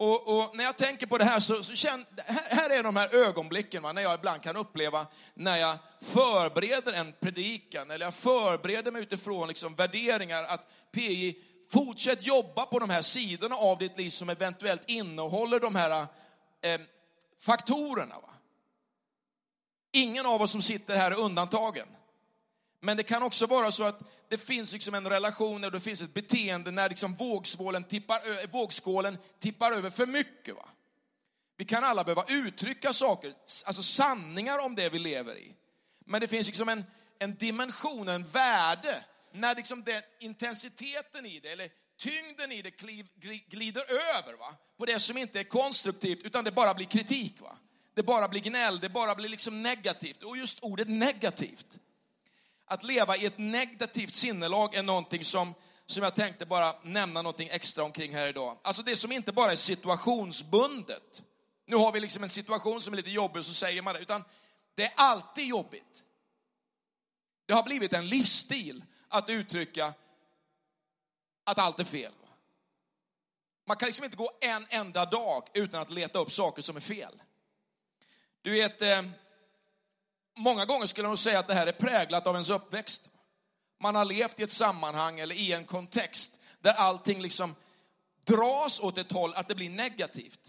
Och, 0.00 0.38
och 0.38 0.56
när 0.56 0.64
jag 0.64 0.76
tänker 0.76 1.06
på 1.06 1.18
det 1.18 1.24
här 1.24 1.40
så, 1.40 1.62
så 1.62 1.74
känn, 1.74 2.06
här, 2.16 2.56
här 2.56 2.70
är 2.70 2.82
de 2.82 2.96
här 2.96 3.14
ögonblicken 3.14 3.82
va, 3.82 3.92
när 3.92 4.02
jag 4.02 4.14
ibland 4.14 4.42
kan 4.42 4.56
uppleva 4.56 5.06
när 5.34 5.56
jag 5.56 5.78
förbereder 6.00 6.92
en 6.92 7.12
predikan 7.20 7.90
eller 7.90 8.06
jag 8.06 8.14
förbereder 8.14 8.92
mig 8.92 9.02
utifrån 9.02 9.48
liksom 9.48 9.74
värderingar 9.74 10.42
att 10.42 10.68
PJ, 10.92 11.34
fortsätt 11.72 12.26
jobba 12.26 12.66
på 12.66 12.78
de 12.78 12.90
här 12.90 13.02
sidorna 13.02 13.56
av 13.56 13.78
ditt 13.78 13.96
liv 13.96 14.10
som 14.10 14.28
eventuellt 14.28 14.90
innehåller 14.90 15.60
de 15.60 15.74
här 15.74 16.06
eh, 16.62 16.80
faktorerna. 17.40 18.14
Va? 18.14 18.30
Ingen 19.92 20.26
av 20.26 20.42
oss 20.42 20.50
som 20.50 20.62
sitter 20.62 20.96
här 20.96 21.10
är 21.10 21.18
undantagen. 21.20 21.86
Men 22.80 22.96
det 22.96 23.02
kan 23.02 23.22
också 23.22 23.46
vara 23.46 23.70
så 23.70 23.84
att 23.84 24.00
det 24.28 24.38
finns 24.38 24.72
liksom 24.72 24.94
en 24.94 25.06
relation 25.06 25.64
och 25.64 25.72
det 25.72 25.80
finns 25.80 26.02
ett 26.02 26.14
beteende 26.14 26.70
när 26.70 26.88
liksom 26.88 27.14
vågskålen 27.14 27.84
tippar, 27.84 28.46
vågskålen 28.46 29.18
tippar 29.40 29.72
över 29.72 29.90
för 29.90 30.06
mycket. 30.06 30.54
Va? 30.56 30.68
Vi 31.56 31.64
kan 31.64 31.84
alla 31.84 32.04
behöva 32.04 32.24
uttrycka 32.28 32.92
saker, 32.92 33.32
alltså 33.66 33.82
sanningar 33.82 34.58
om 34.58 34.74
det 34.74 34.88
vi 34.88 34.98
lever 34.98 35.38
i. 35.38 35.54
Men 36.06 36.20
det 36.20 36.26
finns 36.26 36.46
liksom 36.46 36.68
en, 36.68 36.84
en 37.18 37.34
dimension, 37.34 38.08
en 38.08 38.24
värde, 38.24 39.04
när 39.32 39.54
liksom 39.54 39.84
den 39.84 40.02
intensiteten 40.20 41.26
i 41.26 41.40
det, 41.40 41.48
eller 41.48 41.68
tyngden 41.96 42.52
i 42.52 42.62
det 42.62 42.70
glider 43.48 43.82
över 43.92 44.38
va? 44.38 44.54
på 44.78 44.84
det 44.84 45.00
som 45.00 45.18
inte 45.18 45.40
är 45.40 45.44
konstruktivt, 45.44 46.22
utan 46.22 46.44
det 46.44 46.52
bara 46.52 46.74
blir 46.74 46.86
kritik. 46.86 47.40
Va? 47.40 47.58
Det 47.94 48.02
bara 48.02 48.28
blir 48.28 48.40
gnäll, 48.40 48.80
det 48.80 48.88
bara 48.88 49.14
blir 49.14 49.28
liksom 49.28 49.62
negativt. 49.62 50.22
Och 50.22 50.36
just 50.36 50.60
ordet 50.60 50.88
negativt. 50.88 51.78
Att 52.68 52.82
leva 52.82 53.16
i 53.16 53.26
ett 53.26 53.38
negativt 53.38 54.14
sinnelag 54.14 54.74
är 54.74 54.82
någonting 54.82 55.24
som, 55.24 55.54
som 55.86 56.02
jag 56.02 56.14
tänkte 56.14 56.46
bara 56.46 56.74
nämna 56.82 57.22
någonting 57.22 57.48
extra 57.48 57.84
omkring 57.84 58.14
här 58.14 58.28
idag. 58.28 58.58
Alltså 58.62 58.82
det 58.82 58.96
som 58.96 59.12
inte 59.12 59.32
bara 59.32 59.52
är 59.52 59.56
situationsbundet. 59.56 61.22
Nu 61.66 61.76
har 61.76 61.92
vi 61.92 62.00
liksom 62.00 62.22
en 62.22 62.28
situation 62.28 62.80
som 62.80 62.92
är 62.92 62.96
lite 62.96 63.10
jobbig, 63.10 63.44
så 63.44 63.54
säger 63.54 63.82
man 63.82 63.94
det. 63.94 64.00
Utan 64.00 64.24
det 64.74 64.84
är 64.84 64.92
alltid 64.96 65.46
jobbigt. 65.46 66.04
Det 67.46 67.54
har 67.54 67.62
blivit 67.62 67.92
en 67.92 68.08
livsstil 68.08 68.84
att 69.08 69.30
uttrycka 69.30 69.94
att 71.44 71.58
allt 71.58 71.80
är 71.80 71.84
fel. 71.84 72.12
Man 73.66 73.76
kan 73.76 73.86
liksom 73.86 74.04
inte 74.04 74.16
gå 74.16 74.30
en 74.40 74.66
enda 74.68 75.04
dag 75.04 75.48
utan 75.54 75.80
att 75.80 75.90
leta 75.90 76.18
upp 76.18 76.32
saker 76.32 76.62
som 76.62 76.76
är 76.76 76.80
fel. 76.80 77.22
Du 78.42 78.50
vet, 78.50 78.82
eh, 78.82 79.02
många 80.38 80.64
gånger 80.64 80.86
skulle 80.86 81.08
jag 81.08 81.18
säga 81.18 81.38
att 81.38 81.48
det 81.48 81.54
här 81.54 81.66
är 81.66 81.72
präglat 81.72 82.26
av 82.26 82.34
ens 82.34 82.50
uppväxt. 82.50 83.10
Man 83.80 83.94
har 83.94 84.04
levt 84.04 84.40
i 84.40 84.42
ett 84.42 84.50
sammanhang 84.50 85.20
eller 85.20 85.34
i 85.34 85.52
en 85.52 85.64
kontext 85.64 86.38
där 86.60 86.72
allting 86.72 87.22
liksom 87.22 87.54
dras 88.24 88.80
åt 88.80 88.98
ett 88.98 89.12
håll 89.12 89.34
att 89.34 89.48
det 89.48 89.54
blir 89.54 89.70
negativt. 89.70 90.40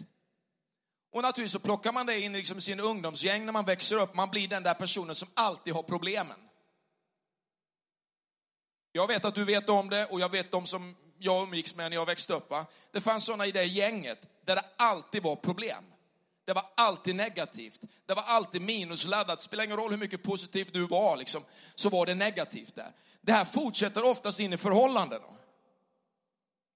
Och 1.12 1.22
naturligtvis 1.22 1.52
så 1.52 1.58
plockar 1.58 1.92
man 1.92 2.06
det 2.06 2.20
in 2.20 2.32
liksom 2.32 2.58
i 2.58 2.60
sin 2.60 2.80
ungdomsgäng 2.80 3.44
när 3.44 3.52
man 3.52 3.64
växer 3.64 3.96
upp. 3.96 4.14
Man 4.14 4.30
blir 4.30 4.48
den 4.48 4.62
där 4.62 4.74
personen 4.74 5.14
som 5.14 5.28
alltid 5.34 5.74
har 5.74 5.82
problemen. 5.82 6.36
Jag 8.92 9.06
vet 9.06 9.24
att 9.24 9.34
du 9.34 9.44
vet 9.44 9.68
om 9.68 9.90
det 9.90 10.06
och 10.06 10.20
jag 10.20 10.28
vet 10.28 10.50
de 10.50 10.66
som 10.66 10.96
jag 11.18 11.42
umgicks 11.42 11.74
med 11.74 11.90
när 11.90 11.96
jag 11.96 12.06
växte 12.06 12.34
upp. 12.34 12.50
Va? 12.50 12.66
Det 12.92 13.00
fanns 13.00 13.24
sådana 13.24 13.46
i 13.46 13.52
det 13.52 13.64
gänget 13.64 14.28
där 14.44 14.56
det 14.56 14.64
alltid 14.76 15.22
var 15.22 15.36
problem. 15.36 15.84
Det 16.44 16.52
var 16.52 16.64
alltid 16.76 17.14
negativt. 17.14 17.80
Det 18.06 18.14
var 18.14 18.22
alltid 18.22 18.62
minusladdat. 18.62 19.38
Det 19.38 19.44
spelar 19.44 19.64
ingen 19.64 19.76
roll 19.76 19.90
hur 19.90 19.98
mycket 19.98 20.22
positivt 20.22 20.72
du 20.72 20.86
var, 20.86 21.16
liksom, 21.16 21.44
så 21.74 21.88
var 21.88 22.06
det 22.06 22.14
negativt 22.14 22.74
där. 22.74 22.92
Det 23.20 23.32
här 23.32 23.44
fortsätter 23.44 24.04
oftast 24.04 24.40
in 24.40 24.52
i 24.52 24.56
förhållanden. 24.56 25.20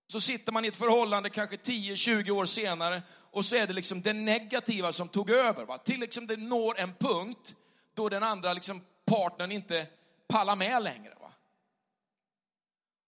Så 0.07 0.20
sitter 0.20 0.53
man 0.53 0.64
i 0.64 0.68
ett 0.68 0.77
förhållande 0.77 1.31
kanske 1.31 1.57
10-20 1.57 2.31
år 2.31 2.46
senare 2.46 3.03
och 3.11 3.44
så 3.44 3.57
är 3.57 3.66
det 3.66 3.72
liksom 3.72 4.03
det 4.03 4.12
negativa 4.12 4.92
som 4.92 5.09
tog 5.09 5.31
över. 5.31 5.64
Va? 5.64 5.79
Till 5.79 6.00
liksom 6.00 6.27
det 6.27 6.37
når 6.37 6.81
en 6.81 6.94
punkt 6.94 7.55
då 7.94 8.09
den 8.09 8.22
andra 8.22 8.53
liksom 8.53 8.83
partnern 9.05 9.53
inte 9.53 9.87
pallar 10.29 10.57
med 10.57 10.83
längre. 10.83 11.14
Va? 11.20 11.33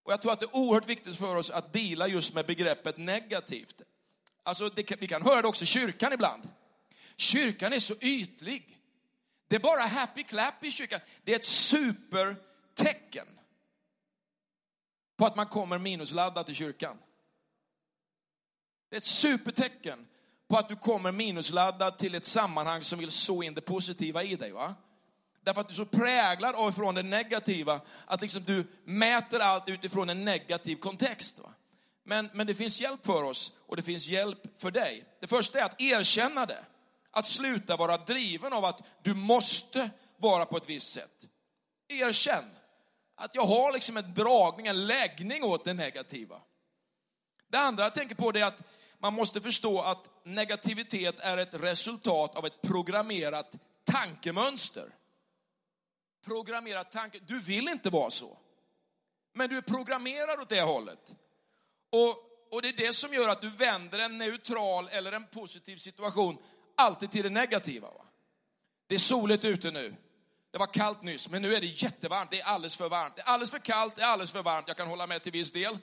Och 0.05 0.13
jag 0.13 0.23
tror 0.23 0.33
att 0.33 0.41
det 0.41 0.47
är 0.47 0.57
oerhört 0.57 0.89
viktigt 0.89 1.17
för 1.17 1.37
oss 1.37 1.51
att 1.51 1.73
dela 1.73 2.09
just 2.09 2.35
med 2.35 2.47
begreppet 2.47 2.99
negativt. 2.99 3.83
Alltså, 4.47 4.69
det, 4.69 4.93
vi 5.01 5.09
kan 5.09 5.23
höra 5.23 5.43
det 5.43 5.49
också 5.49 5.65
i 5.65 5.67
kyrkan 5.67 6.13
ibland. 6.13 6.49
Kyrkan 7.17 7.73
är 7.73 7.79
så 7.79 7.95
ytlig. 8.01 8.79
Det 9.49 9.57
är 9.57 9.61
bara 9.61 9.81
happy 9.81 10.23
clap 10.23 10.65
i 10.65 10.71
kyrkan. 10.71 11.01
Det 11.25 11.33
är 11.33 11.37
ett 11.37 11.47
supertecken 11.47 13.27
på 15.17 15.27
att 15.27 15.37
man 15.37 15.47
kommer 15.47 15.79
minusladdad 15.79 16.47
till 16.47 16.55
kyrkan. 16.55 16.99
Det 18.91 18.97
är 18.97 18.99
ett 18.99 19.05
supertecken 19.05 20.07
på 20.49 20.57
att 20.57 20.69
du 20.69 20.77
kommer 20.77 21.13
minusladdad 21.13 21.99
till 21.99 22.15
ett 22.15 22.27
sammanhang 22.27 22.83
som 22.83 22.99
vill 22.99 23.11
så 23.11 23.43
in 23.43 23.55
det 23.55 23.61
positiva 23.61 24.23
i 24.23 24.37
dig. 24.37 24.53
Va? 24.53 24.75
Därför 25.41 25.61
att 25.61 25.69
du 25.69 25.73
är 25.73 25.77
så 25.77 25.87
präglad 25.87 26.55
av 26.55 26.73
från 26.73 26.95
det 26.95 27.03
negativa, 27.03 27.81
att 28.07 28.21
liksom 28.21 28.43
du 28.45 28.67
mäter 28.85 29.41
allt 29.41 29.69
utifrån 29.69 30.09
en 30.09 30.25
negativ 30.25 30.77
kontext. 30.77 31.39
Va? 31.39 31.53
Men, 32.09 32.31
men 32.33 32.47
det 32.47 32.55
finns 32.55 32.81
hjälp 32.81 33.07
för 33.07 33.23
oss 33.23 33.53
och 33.67 33.77
det 33.77 33.83
finns 33.83 34.07
hjälp 34.07 34.61
för 34.61 34.71
dig. 34.71 35.05
Det 35.21 35.27
första 35.27 35.61
är 35.61 35.65
att 35.65 35.81
erkänna 35.81 36.47
det. 36.47 36.65
Att 37.11 37.29
sluta 37.29 37.77
vara 37.77 37.97
driven 37.97 38.53
av 38.53 38.65
att 38.65 38.83
du 39.03 39.15
måste 39.15 39.91
vara 40.17 40.47
på 40.47 40.57
ett 40.57 40.69
visst 40.69 40.93
sätt. 40.93 41.27
Erkänn 41.89 42.45
att 43.15 43.35
jag 43.35 43.47
har 43.47 43.73
liksom 43.73 43.97
en 43.97 44.15
dragning, 44.15 44.67
en 44.67 44.87
läggning 44.87 45.45
åt 45.45 45.65
det 45.65 45.75
negativa. 45.75 46.41
Det 47.49 47.59
andra 47.59 47.85
jag 47.85 47.95
tänker 47.95 48.15
på 48.15 48.37
är 48.37 48.45
att 48.45 48.65
man 48.99 49.15
måste 49.15 49.41
förstå 49.41 49.81
att 49.81 50.09
negativitet 50.25 51.21
är 51.21 51.37
ett 51.37 51.55
resultat 51.55 52.37
av 52.37 52.47
ett 52.47 52.63
programmerat 52.63 53.55
tankemönster. 53.85 54.95
Programmerat 56.27 56.91
tanke. 56.91 57.19
Du 57.27 57.41
vill 57.41 57.69
inte 57.69 57.91
vara 57.91 58.11
så. 58.11 58.39
Men 59.35 59.49
du 59.49 59.57
är 59.57 59.63
programmerad 59.63 60.41
åt 60.41 60.49
det 60.49 60.63
hållet. 60.63 61.17
Och, 61.97 62.17
och 62.51 62.63
det 62.63 62.69
är 62.69 62.73
det 62.73 62.93
som 62.93 63.15
gör 63.15 63.29
att 63.29 63.43
du 63.43 63.51
vänder 63.51 63.99
en 63.99 64.19
neutral 64.19 64.89
eller 64.93 65.13
en 65.13 65.27
positiv 65.27 65.77
situation 65.77 66.39
alltid 66.77 67.11
till 67.11 67.23
det 67.23 67.31
negativa. 67.31 67.91
Va? 67.91 68.05
Det 68.87 68.95
är 68.95 68.99
soligt 68.99 69.45
ute 69.45 69.71
nu. 69.71 69.97
Det 70.53 70.59
var 70.59 70.67
kallt 70.67 71.03
nyss, 71.03 71.29
men 71.29 71.43
nu 71.43 71.55
är 71.55 71.61
det 71.61 71.67
jättevarmt. 71.67 72.31
Det 72.31 72.41
är 72.41 72.45
alldeles 72.45 72.77
för 72.77 72.89
varmt. 72.89 73.17
Det 73.17 73.23
är 73.23 73.27
alldeles 73.27 73.51
för 73.51 73.59
kallt, 73.59 73.97
det 73.97 74.03
är 74.03 74.07
alldeles 74.07 74.33
för 74.33 74.43
varmt. 74.43 74.69
Jag 74.69 74.77
kan 74.77 74.89
hålla 74.89 75.07
med 75.07 75.23
till 75.23 75.33
viss 75.33 75.53
del. 75.53 75.79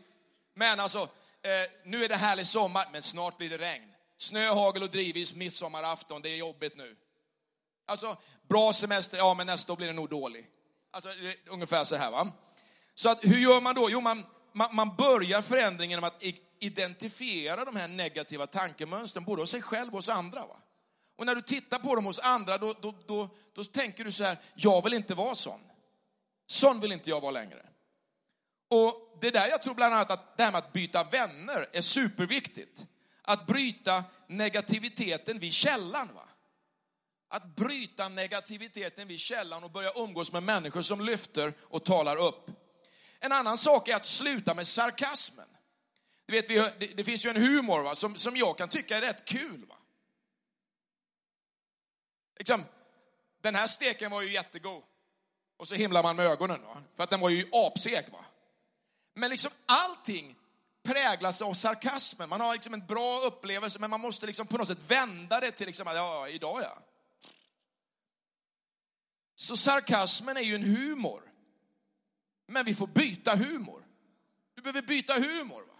Men 0.55 0.79
alltså, 0.79 0.99
eh, 1.01 1.71
nu 1.85 2.03
är 2.03 2.09
det 2.09 2.15
härlig 2.15 2.47
sommar, 2.47 2.87
men 2.91 3.01
snart 3.01 3.37
blir 3.37 3.49
det 3.49 3.57
regn. 3.57 3.93
Snö, 4.17 4.47
hagel 4.47 4.83
och 4.83 4.89
drivis 4.89 5.33
midsommarafton, 5.33 6.21
det 6.21 6.29
är 6.29 6.35
jobbigt 6.35 6.77
nu. 6.77 6.95
Alltså, 7.85 8.17
bra 8.49 8.73
semester, 8.73 9.17
ja 9.17 9.33
men 9.33 9.47
nästa 9.47 9.73
år 9.73 9.77
blir 9.77 9.87
det 9.87 9.93
nog 9.93 10.09
dålig. 10.09 10.47
Alltså, 10.91 11.09
ungefär 11.47 11.83
så 11.83 11.95
här 11.95 12.11
va. 12.11 12.31
Så 12.95 13.09
att, 13.09 13.23
hur 13.25 13.39
gör 13.39 13.61
man 13.61 13.75
då? 13.75 13.89
Jo, 13.89 14.01
man, 14.01 14.25
man, 14.53 14.75
man 14.75 14.95
börjar 14.95 15.41
förändringen 15.41 15.89
genom 15.89 16.03
att 16.03 16.23
identifiera 16.59 17.65
de 17.65 17.75
här 17.75 17.87
negativa 17.87 18.47
tankemönstren, 18.47 19.25
både 19.25 19.41
hos 19.41 19.49
sig 19.49 19.61
själv 19.61 19.87
och 19.87 19.97
hos 19.97 20.09
andra. 20.09 20.39
Va? 20.39 20.57
Och 21.15 21.25
när 21.25 21.35
du 21.35 21.41
tittar 21.41 21.79
på 21.79 21.95
dem 21.95 22.05
hos 22.05 22.19
andra, 22.19 22.57
då, 22.57 22.75
då, 22.81 22.93
då, 23.07 23.29
då 23.53 23.63
tänker 23.63 24.03
du 24.03 24.11
så 24.11 24.23
här, 24.23 24.37
jag 24.55 24.83
vill 24.83 24.93
inte 24.93 25.15
vara 25.15 25.35
sån. 25.35 25.59
Sån 26.47 26.79
vill 26.79 26.91
inte 26.91 27.09
jag 27.09 27.21
vara 27.21 27.31
längre. 27.31 27.65
Och 28.69 29.17
det 29.21 29.27
är 29.27 29.31
där 29.31 29.47
jag 29.47 29.61
tror 29.61 29.75
bland 29.75 29.93
annat 29.93 30.11
att 30.11 30.37
det 30.37 30.43
här 30.43 30.51
med 30.51 30.59
att 30.59 30.73
byta 30.73 31.03
vänner 31.03 31.69
är 31.73 31.81
superviktigt. 31.81 32.85
Att 33.21 33.45
bryta 33.45 34.03
negativiteten 34.27 35.39
vid 35.39 35.53
källan. 35.53 36.09
Va? 36.15 36.29
Att 37.27 37.55
bryta 37.55 38.09
negativiteten 38.09 39.07
vid 39.07 39.19
källan 39.19 39.63
och 39.63 39.71
börja 39.71 39.91
umgås 39.95 40.31
med 40.31 40.43
människor 40.43 40.81
som 40.81 41.01
lyfter 41.01 41.53
och 41.61 41.85
talar 41.85 42.15
upp. 42.17 42.49
En 43.23 43.31
annan 43.31 43.57
sak 43.57 43.87
är 43.87 43.95
att 43.95 44.05
sluta 44.05 44.53
med 44.53 44.67
sarkasmen. 44.67 45.47
Du 46.25 46.33
vet, 46.33 46.47
det, 46.79 46.97
det 46.97 47.03
finns 47.03 47.25
ju 47.25 47.29
en 47.29 47.41
humor 47.41 47.83
va, 47.83 47.95
som, 47.95 48.17
som 48.17 48.37
jag 48.37 48.57
kan 48.57 48.69
tycka 48.69 48.97
är 48.97 49.01
rätt 49.01 49.25
kul. 49.25 49.65
Va? 49.65 49.75
Liksom, 52.37 52.65
den 53.41 53.55
här 53.55 53.67
steken 53.67 54.11
var 54.11 54.21
ju 54.21 54.31
jättegod. 54.31 54.83
Och 55.57 55.67
så 55.67 55.75
himlar 55.75 56.03
man 56.03 56.15
med 56.15 56.25
ögonen, 56.25 56.61
va? 56.61 56.77
för 56.95 57.03
att 57.03 57.09
den 57.09 57.19
var 57.19 57.29
ju 57.29 57.49
apseg. 57.51 58.09
Va? 58.11 58.25
Men 59.13 59.29
liksom 59.29 59.51
allting 59.65 60.35
präglas 60.83 61.41
av 61.41 61.53
sarkasmen. 61.53 62.29
Man 62.29 62.41
har 62.41 62.53
liksom 62.53 62.73
en 62.73 62.85
bra 62.85 63.19
upplevelse, 63.19 63.79
men 63.79 63.89
man 63.89 64.01
måste 64.01 64.25
liksom 64.25 64.47
på 64.47 64.57
något 64.57 64.67
sätt 64.67 64.91
vända 64.91 65.39
det 65.39 65.51
till, 65.51 65.67
liksom, 65.67 65.87
ja, 65.87 66.29
idag 66.29 66.61
ja. 66.61 66.77
Så 69.35 69.57
sarkasmen 69.57 70.37
är 70.37 70.41
ju 70.41 70.55
en 70.55 70.63
humor. 70.63 71.32
Men 72.53 72.65
vi 72.65 72.75
får 72.75 72.87
byta 72.87 73.35
humor. 73.35 73.83
Du 74.55 74.61
behöver 74.61 74.81
byta 74.81 75.13
humor. 75.13 75.61
Va? 75.61 75.73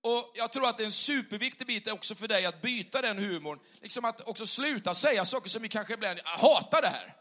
Och 0.00 0.32
jag 0.34 0.52
tror 0.52 0.68
att 0.68 0.78
det 0.78 0.82
är 0.82 0.86
en 0.86 0.92
superviktig 0.92 1.66
bit 1.66 1.92
också 1.92 2.14
för 2.14 2.28
dig 2.28 2.46
att 2.46 2.62
byta 2.62 3.02
den 3.02 3.18
humorn. 3.18 3.60
Liksom 3.80 4.04
att 4.04 4.20
också 4.20 4.46
sluta 4.46 4.94
säga 4.94 5.24
saker 5.24 5.48
som 5.48 5.62
vi 5.62 5.68
kanske 5.68 5.94
ibland, 5.94 6.18
jag 6.18 6.30
hatar 6.30 6.82
det 6.82 6.88
här. 6.88 7.16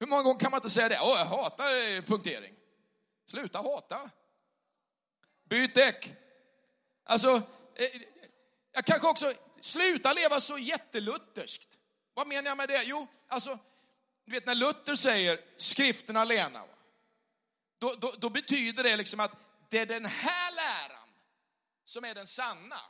Hur 0.00 0.06
många 0.06 0.22
gånger 0.22 0.40
kan 0.40 0.50
man 0.50 0.58
inte 0.58 0.70
säga 0.70 0.88
det? 0.88 0.98
Åh, 1.02 1.18
jag 1.18 1.24
hatar 1.24 1.96
eh, 1.96 2.02
punktering. 2.02 2.54
Sluta 3.26 3.58
hata. 3.58 4.10
Byt 5.48 5.74
däck. 5.74 6.12
Alltså, 7.04 7.36
eh, 7.74 8.02
jag 8.72 8.84
kanske 8.84 9.08
också, 9.08 9.32
sluta 9.60 10.12
leva 10.12 10.40
så 10.40 10.58
jättelutherskt. 10.58 11.68
Vad 12.14 12.26
menar 12.26 12.48
jag 12.48 12.56
med 12.56 12.68
det? 12.68 12.82
Jo, 12.84 13.06
alltså, 13.28 13.58
du 14.24 14.32
vet 14.32 14.46
när 14.46 14.54
Luther 14.54 14.94
säger 14.94 15.40
skrifterna 15.56 16.24
lena, 16.24 16.64
då, 17.78 17.94
då, 17.98 18.14
då 18.18 18.30
betyder 18.30 18.82
det 18.82 18.96
liksom 18.96 19.20
att 19.20 19.32
det 19.68 19.78
är 19.78 19.86
den 19.86 20.04
här 20.04 20.52
läran 20.54 21.08
som 21.84 22.04
är 22.04 22.14
den 22.14 22.26
sanna. 22.26 22.80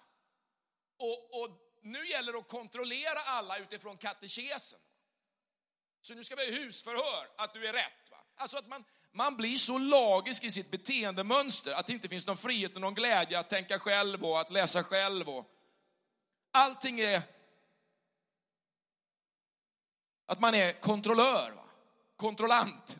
Och, 0.98 1.42
och 1.42 1.50
nu 1.82 2.06
gäller 2.06 2.32
det 2.32 2.38
att 2.38 2.48
kontrollera 2.48 3.18
alla 3.26 3.58
utifrån 3.58 3.96
katekesen. 3.96 4.78
Så 6.00 6.14
nu 6.14 6.24
ska 6.24 6.34
vi 6.34 6.44
ha 6.44 6.60
husförhör 6.60 7.28
att 7.36 7.54
du 7.54 7.66
är 7.66 7.72
rätt. 7.72 8.10
Va? 8.10 8.16
Alltså 8.36 8.56
att 8.56 8.68
man, 8.68 8.84
man 9.12 9.36
blir 9.36 9.56
så 9.56 9.78
lagisk 9.78 10.44
i 10.44 10.50
sitt 10.50 10.70
beteendemönster 10.70 11.72
att 11.72 11.86
det 11.86 11.92
inte 11.92 12.08
finns 12.08 12.26
någon 12.26 12.36
frihet 12.36 12.74
och 12.74 12.80
någon 12.80 12.94
glädje 12.94 13.38
att 13.38 13.48
tänka 13.48 13.78
själv 13.78 14.24
och 14.24 14.40
att 14.40 14.50
läsa 14.50 14.84
själv. 14.84 15.28
Och 15.28 15.50
allting 16.50 17.00
är 17.00 17.22
att 20.26 20.40
man 20.40 20.54
är 20.54 20.72
kontrollör, 20.72 21.52
va? 21.52 21.64
kontrollant. 22.16 22.98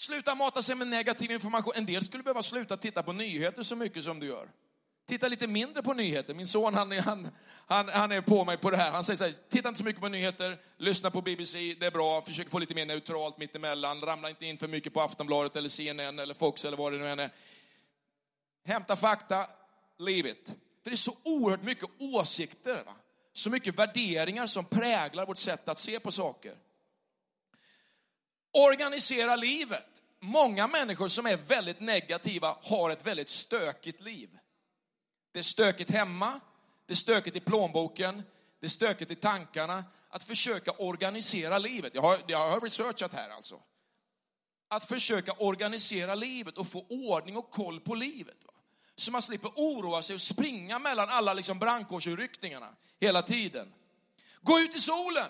Sluta 0.00 0.34
mata 0.34 0.62
sig 0.62 0.74
med 0.74 0.86
negativ 0.86 1.30
information. 1.30 1.72
En 1.76 1.86
del 1.86 2.04
skulle 2.04 2.22
behöva 2.22 2.42
sluta 2.42 2.76
titta 2.76 3.02
på 3.02 3.12
nyheter 3.12 3.62
så 3.62 3.76
mycket 3.76 4.04
som 4.04 4.20
du 4.20 4.26
gör. 4.26 4.50
Titta 5.08 5.28
lite 5.28 5.46
mindre 5.46 5.82
på 5.82 5.94
nyheter. 5.94 6.34
Min 6.34 6.46
son 6.46 6.74
han, 6.74 6.92
han, 6.92 7.28
han, 7.66 7.88
han 7.88 8.12
är 8.12 8.20
på 8.20 8.44
mig 8.44 8.56
på 8.56 8.70
det 8.70 8.76
här. 8.76 8.90
Han 8.90 9.04
säger 9.04 9.16
så 9.16 9.24
här, 9.24 9.34
titta 9.48 9.68
inte 9.68 9.78
så 9.78 9.84
mycket 9.84 10.02
på 10.02 10.08
nyheter, 10.08 10.58
lyssna 10.76 11.10
på 11.10 11.22
BBC, 11.22 11.74
det 11.80 11.86
är 11.86 11.90
bra, 11.90 12.22
försök 12.22 12.50
få 12.50 12.58
lite 12.58 12.74
mer 12.74 12.86
neutralt 12.86 13.38
mittemellan, 13.38 14.00
ramla 14.00 14.28
inte 14.30 14.46
in 14.46 14.58
för 14.58 14.68
mycket 14.68 14.94
på 14.94 15.00
Aftonbladet 15.00 15.56
eller 15.56 15.68
CNN 15.68 16.18
eller 16.18 16.34
Fox 16.34 16.64
eller 16.64 16.76
vad 16.76 16.92
det 16.92 16.98
nu 16.98 17.08
än 17.08 17.18
är. 17.18 17.30
Hämta 18.64 18.96
fakta, 18.96 19.46
leave 19.98 20.30
it. 20.30 20.46
För 20.82 20.90
det 20.90 20.94
är 20.94 20.96
så 20.96 21.16
oerhört 21.22 21.62
mycket 21.62 21.88
åsikter, 21.98 22.74
va? 22.86 22.94
så 23.32 23.50
mycket 23.50 23.78
värderingar 23.78 24.46
som 24.46 24.64
präglar 24.64 25.26
vårt 25.26 25.38
sätt 25.38 25.68
att 25.68 25.78
se 25.78 26.00
på 26.00 26.10
saker. 26.10 26.54
Organisera 28.52 29.36
livet. 29.36 29.86
Många 30.20 30.66
människor 30.66 31.08
som 31.08 31.26
är 31.26 31.36
väldigt 31.36 31.80
negativa 31.80 32.56
har 32.62 32.90
ett 32.90 33.06
väldigt 33.06 33.30
stökigt 33.30 34.00
liv. 34.00 34.38
Det 35.32 35.38
är 35.38 35.42
stökigt 35.42 35.90
hemma, 35.90 36.40
det 36.86 36.92
är 36.92 36.96
stökigt 36.96 37.36
i 37.36 37.40
plånboken, 37.40 38.22
det 38.60 38.66
är 38.66 38.70
stökigt 38.70 39.10
i 39.10 39.14
tankarna. 39.14 39.84
Att 40.12 40.22
försöka 40.22 40.72
organisera 40.78 41.58
livet. 41.58 41.94
Jag 41.94 42.02
har, 42.02 42.18
jag 42.26 42.50
har 42.50 42.60
researchat 42.60 43.12
här 43.12 43.30
alltså. 43.30 43.60
Att 44.68 44.84
försöka 44.84 45.32
organisera 45.32 46.14
livet 46.14 46.58
och 46.58 46.66
få 46.66 46.86
ordning 46.88 47.36
och 47.36 47.50
koll 47.50 47.80
på 47.80 47.94
livet. 47.94 48.44
Va? 48.46 48.52
Så 48.96 49.10
man 49.10 49.22
slipper 49.22 49.48
oroa 49.48 50.02
sig 50.02 50.14
och 50.14 50.20
springa 50.20 50.78
mellan 50.78 51.08
alla 51.08 51.34
liksom 51.34 51.58
brandkårsutryckningarna 51.58 52.74
hela 53.00 53.22
tiden. 53.22 53.72
Gå 54.40 54.58
ut 54.58 54.76
i 54.76 54.80
solen. 54.80 55.28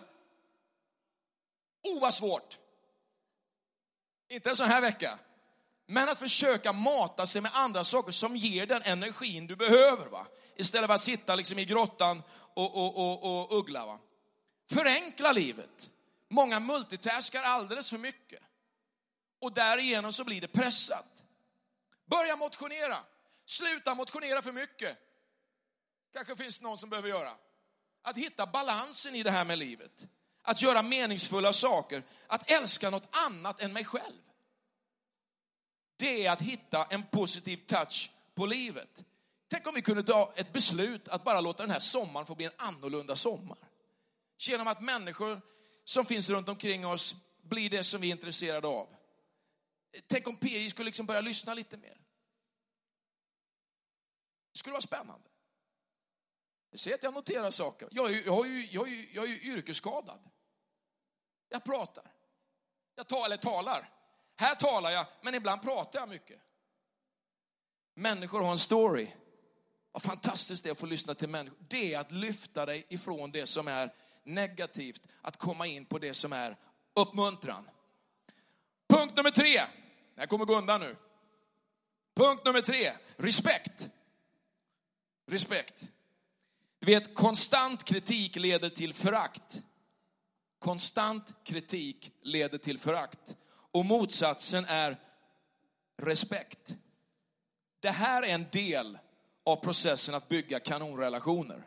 Oh, 1.83 2.01
vad 2.01 2.15
svårt. 2.15 2.59
Inte 4.31 4.51
en 4.51 4.57
sån 4.57 4.69
här 4.69 4.81
vecka. 4.81 5.19
Men 5.87 6.09
att 6.09 6.19
försöka 6.19 6.73
mata 6.73 7.27
sig 7.27 7.41
med 7.41 7.51
andra 7.55 7.85
saker 7.85 8.13
som 8.13 8.37
ger 8.37 8.67
den 8.67 8.83
energin 8.83 9.47
du 9.47 9.57
behöver. 9.57 10.09
Va? 10.09 10.27
Istället 10.57 10.87
för 10.87 10.95
att 10.95 11.03
sitta 11.03 11.37
liksom 11.37 11.59
i 11.59 11.65
grottan 11.65 12.23
och, 12.55 12.77
och, 12.77 12.97
och, 12.99 13.43
och 13.43 13.59
uggla. 13.59 13.87
Va? 13.87 13.99
Förenkla 14.71 15.33
livet. 15.33 15.91
Många 16.29 16.61
multitaskar 16.61 17.43
alldeles 17.43 17.91
för 17.91 17.99
mycket. 17.99 18.41
Och 19.41 19.53
därigenom 19.53 20.13
så 20.13 20.25
blir 20.25 20.41
det 20.41 20.49
pressat. 20.49 21.25
Börja 22.11 22.37
motionera. 22.37 22.97
Sluta 23.47 23.95
motionera 23.95 24.43
för 24.43 24.53
mycket. 24.53 24.99
Kanske 26.13 26.37
finns 26.37 26.59
det 26.59 26.65
någon 26.65 26.79
som 26.79 26.91
behöver 26.91 27.09
göra. 27.09 27.33
Att 28.03 28.17
hitta 28.17 28.47
balansen 28.47 29.15
i 29.15 29.23
det 29.23 29.31
här 29.31 29.45
med 29.45 29.59
livet. 29.59 30.07
Att 30.43 30.63
göra 30.63 30.83
meningsfulla 30.83 31.53
saker. 31.53 32.03
Att 32.27 32.51
älska 32.51 32.91
något 32.91 33.17
annat 33.27 33.61
än 33.61 33.73
mig 33.73 33.85
själv 33.85 34.21
det 36.01 36.27
är 36.27 36.33
att 36.33 36.41
hitta 36.41 36.85
en 36.85 37.03
positiv 37.03 37.57
touch 37.67 38.11
på 38.35 38.47
livet. 38.47 39.05
Tänk 39.49 39.67
om 39.67 39.75
vi 39.75 39.83
kunde 39.83 40.03
ta 40.03 40.33
ett 40.37 40.53
beslut 40.53 41.09
att 41.09 41.25
bara 41.25 41.41
låta 41.41 41.63
den 41.63 41.71
här 41.71 41.79
sommaren 41.79 42.27
få 42.27 42.35
bli 42.35 42.47
en 42.47 42.53
annorlunda 42.57 43.17
sommar. 43.17 43.59
Genom 44.39 44.69
att 44.69 44.83
människor 44.83 45.41
som 45.85 46.05
finns 46.05 46.31
runt 46.31 46.49
omkring 46.49 46.87
oss 46.87 47.17
blir 47.43 47.71
det 47.71 47.85
som 47.85 48.01
vi 48.01 48.09
är 48.09 48.13
intresserade 48.13 48.69
av. 48.69 48.89
Tänk 50.07 50.29
om 50.29 50.37
PI 50.37 50.71
skulle 50.71 50.87
liksom 50.87 51.07
börja 51.07 51.21
lyssna 51.21 51.55
lite 51.55 51.77
mer. 51.77 51.99
Det 54.53 54.59
skulle 54.59 54.73
vara 54.73 54.83
spännande. 54.83 55.30
Jag 56.71 56.81
ser 56.81 56.95
att 56.95 57.03
jag 57.03 57.15
noterar 57.15 57.51
saker. 57.51 57.89
Jag 57.91 58.11
är, 58.11 58.27
jag 58.27 58.47
är, 58.47 58.69
jag 58.71 58.89
är, 58.89 59.07
jag 59.15 59.25
är 59.25 59.45
yrkesskadad. 59.45 60.21
Jag 61.49 61.65
pratar. 61.65 62.13
Jag 62.95 63.09
talar, 63.09 63.27
eller 63.27 63.37
talar. 63.37 63.89
Här 64.37 64.55
talar 64.55 64.91
jag, 64.91 65.07
men 65.23 65.35
ibland 65.35 65.63
pratar 65.63 65.99
jag 65.99 66.09
mycket. 66.09 66.41
Människor 67.95 68.43
har 68.43 68.53
en 68.53 68.59
story. 68.59 69.09
Vad 69.93 70.03
fantastiskt 70.03 70.63
det 70.63 70.69
är 70.69 70.73
att 70.73 70.79
få 70.79 70.87
lyssna 70.87 71.15
till 71.15 71.29
människor. 71.29 71.59
Det 71.69 71.95
är 71.95 71.99
att 71.99 72.11
lyfta 72.13 72.67
dig 72.67 72.87
ifrån 72.89 73.31
det 73.31 73.47
som 73.47 73.69
är 73.69 73.95
negativt, 74.25 75.07
att 75.23 75.37
komma 75.37 75.67
in 75.67 75.87
på 75.87 75.99
det 75.99 76.15
som 76.15 76.33
är 76.33 76.57
uppmuntran. 76.95 77.71
Punkt 78.89 79.17
nummer 79.17 79.31
tre. 79.31 79.61
Jag 80.15 80.29
kommer 80.29 80.45
gå 80.45 80.55
undan 80.59 80.81
nu. 80.81 80.97
Punkt 82.15 82.45
nummer 82.45 82.61
tre, 82.61 82.93
respekt. 83.17 83.89
Respekt. 85.27 85.89
Du 86.81 86.87
vet, 86.87 87.15
konstant 87.15 87.85
kritik 87.85 88.37
leder 88.37 88.69
till 88.69 88.95
förakt. 88.95 89.63
Konstant 90.59 91.35
kritik 91.45 92.13
leder 92.23 92.59
till 92.59 92.79
förakt. 92.79 93.37
Och 93.73 93.85
motsatsen 93.85 94.65
är 94.65 94.97
respekt. 96.03 96.77
Det 97.81 97.91
här 97.91 98.23
är 98.23 98.35
en 98.35 98.47
del 98.53 98.99
av 99.45 99.57
processen 99.57 100.15
att 100.15 100.29
bygga 100.29 100.61
kanonrelationer. 100.61 101.67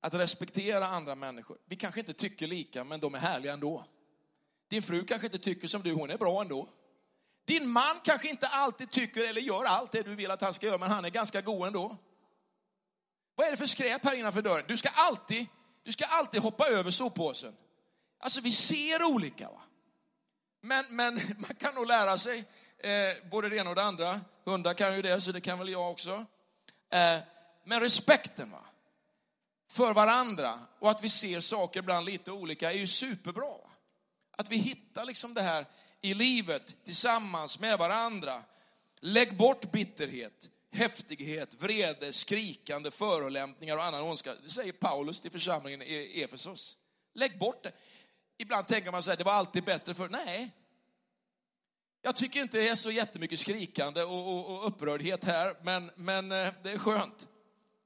Att 0.00 0.14
respektera 0.14 0.86
andra 0.86 1.14
människor. 1.14 1.58
Vi 1.66 1.76
kanske 1.76 2.00
inte 2.00 2.12
tycker 2.12 2.46
lika, 2.46 2.84
men 2.84 3.00
de 3.00 3.14
är 3.14 3.18
härliga 3.18 3.52
ändå. 3.52 3.84
Din 4.68 4.82
fru 4.82 5.04
kanske 5.04 5.26
inte 5.26 5.38
tycker 5.38 5.68
som 5.68 5.82
du, 5.82 5.92
hon 5.92 6.10
är 6.10 6.18
bra 6.18 6.40
ändå. 6.42 6.68
Din 7.44 7.68
man 7.68 8.00
kanske 8.04 8.28
inte 8.30 8.46
alltid 8.46 8.90
tycker 8.90 9.28
eller 9.30 9.40
gör 9.40 9.64
allt 9.64 9.92
det 9.92 10.02
du 10.02 10.14
vill 10.14 10.30
att 10.30 10.40
han 10.40 10.54
ska 10.54 10.66
göra, 10.66 10.78
men 10.78 10.90
han 10.90 11.04
är 11.04 11.10
ganska 11.10 11.40
god 11.40 11.66
ändå. 11.66 11.96
Vad 13.40 13.46
är 13.46 13.50
det 13.50 13.56
för 13.56 13.66
skräp 13.66 14.04
här 14.04 14.14
innanför 14.14 14.42
dörren? 14.42 14.64
Du 14.68 14.76
ska 14.76 14.88
alltid, 14.88 15.46
du 15.82 15.92
ska 15.92 16.04
alltid 16.04 16.40
hoppa 16.40 16.68
över 16.68 16.90
soppåsen. 16.90 17.54
Alltså 18.18 18.40
vi 18.40 18.52
ser 18.52 19.02
olika. 19.04 19.48
Va? 19.50 19.60
Men, 20.60 20.84
men 20.90 21.14
man 21.38 21.54
kan 21.58 21.74
nog 21.74 21.86
lära 21.86 22.18
sig 22.18 22.44
eh, 22.78 23.28
både 23.30 23.48
det 23.48 23.56
ena 23.56 23.70
och 23.70 23.76
det 23.76 23.82
andra. 23.82 24.20
Hundar 24.44 24.74
kan 24.74 24.96
ju 24.96 25.02
det, 25.02 25.20
så 25.20 25.32
det 25.32 25.40
kan 25.40 25.58
väl 25.58 25.68
jag 25.68 25.90
också. 25.90 26.10
Eh, 26.90 27.18
men 27.64 27.80
respekten 27.80 28.50
va? 28.50 28.64
för 29.70 29.94
varandra 29.94 30.58
och 30.78 30.90
att 30.90 31.04
vi 31.04 31.08
ser 31.08 31.40
saker 31.40 31.80
ibland 31.80 32.06
lite 32.06 32.30
olika 32.32 32.72
är 32.72 32.76
ju 32.76 32.86
superbra. 32.86 33.56
Att 34.30 34.48
vi 34.48 34.56
hittar 34.56 35.04
liksom 35.04 35.34
det 35.34 35.42
här 35.42 35.66
i 36.00 36.14
livet 36.14 36.84
tillsammans 36.84 37.58
med 37.58 37.78
varandra. 37.78 38.42
Lägg 39.00 39.36
bort 39.36 39.72
bitterhet, 39.72 40.48
häftighet, 40.72 41.54
vrede, 41.54 42.12
skrikande, 42.12 42.90
förolämpningar 42.90 43.76
och 43.76 43.84
annan 43.84 44.02
ondska. 44.02 44.34
Det 44.34 44.50
säger 44.50 44.72
Paulus 44.72 45.20
till 45.20 45.30
församlingen 45.30 45.82
i 45.82 46.22
Efesos. 46.22 46.76
Lägg 47.14 47.38
bort 47.38 47.62
det. 47.62 47.72
Ibland 48.38 48.66
tänker 48.68 48.92
man 48.92 49.02
så 49.02 49.10
här, 49.10 49.18
det 49.18 49.24
var 49.24 49.32
alltid 49.32 49.64
bättre 49.64 49.94
för 49.94 50.08
Nej. 50.08 50.56
Jag 52.02 52.16
tycker 52.16 52.40
inte 52.40 52.58
det 52.58 52.68
är 52.68 52.76
så 52.76 52.90
jättemycket 52.90 53.38
skrikande 53.38 54.02
och, 54.02 54.34
och, 54.34 54.56
och 54.56 54.66
upprördhet 54.66 55.24
här, 55.24 55.54
men, 55.62 55.90
men 55.94 56.32
eh, 56.32 56.48
det 56.62 56.70
är 56.70 56.78
skönt. 56.78 57.28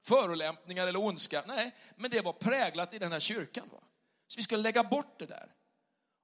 Förolämpningar 0.05 0.87
eller 0.87 0.99
ondska, 0.99 1.43
nej, 1.47 1.75
men 1.95 2.11
det 2.11 2.21
var 2.21 2.33
präglat 2.33 2.93
i 2.93 2.99
den 2.99 3.11
här 3.11 3.19
kyrkan. 3.19 3.69
Va? 3.71 3.83
Så 4.27 4.37
vi 4.37 4.43
ska 4.43 4.57
lägga 4.57 4.83
bort 4.83 5.19
det 5.19 5.25
där. 5.25 5.51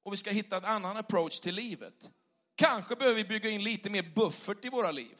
Och 0.03 0.13
vi 0.13 0.17
ska 0.17 0.31
hitta 0.31 0.57
en 0.57 0.65
annan 0.65 0.97
approach 0.97 1.39
till 1.39 1.55
livet. 1.55 2.09
Kanske 2.55 2.95
behöver 2.95 3.15
vi 3.15 3.23
bygga 3.23 3.49
in 3.49 3.63
lite 3.63 3.89
mer 3.89 4.11
buffert 4.15 4.65
i 4.65 4.69
våra 4.69 4.91
liv. 4.91 5.17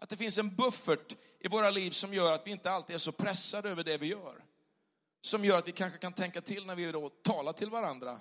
Att 0.00 0.08
det 0.08 0.16
finns 0.16 0.38
en 0.38 0.54
buffert 0.54 1.16
i 1.40 1.48
våra 1.48 1.70
liv 1.70 1.90
som 1.90 2.14
gör 2.14 2.34
att 2.34 2.46
vi 2.46 2.50
inte 2.50 2.70
alltid 2.70 2.94
är 2.94 3.00
så 3.00 3.12
pressade 3.12 3.70
över 3.70 3.84
det 3.84 3.98
vi 3.98 4.06
gör 4.06 4.42
som 5.20 5.44
gör 5.44 5.58
att 5.58 5.68
vi 5.68 5.72
kanske 5.72 5.98
kan 5.98 6.12
tänka 6.12 6.40
till 6.40 6.66
när 6.66 6.76
vi 6.76 6.92
då 6.92 7.08
talar 7.08 7.52
till 7.52 7.70
varandra. 7.70 8.20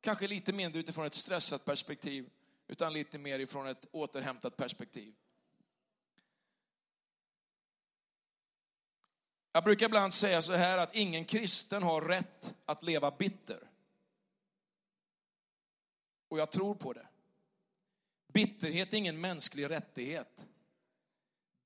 Kanske 0.00 0.28
lite 0.28 0.52
mindre 0.52 0.80
utifrån 0.80 1.06
ett 1.06 1.14
stressat 1.14 1.64
perspektiv, 1.64 2.30
utan 2.66 2.92
lite 2.92 3.18
mer 3.18 3.38
ifrån 3.38 3.66
ett 3.66 3.86
återhämtat 3.90 4.56
perspektiv. 4.56 5.14
Jag 9.52 9.64
brukar 9.64 9.86
ibland 9.86 10.14
säga 10.14 10.42
så 10.42 10.52
här 10.52 10.78
att 10.78 10.94
ingen 10.94 11.24
kristen 11.24 11.82
har 11.82 12.00
rätt 12.00 12.54
att 12.64 12.82
leva 12.82 13.10
bitter. 13.10 13.70
Och 16.28 16.38
jag 16.38 16.52
tror 16.52 16.74
på 16.74 16.92
det. 16.92 17.08
Bitterhet 18.32 18.92
är 18.92 18.96
ingen 18.96 19.20
mänsklig 19.20 19.70
rättighet. 19.70 20.46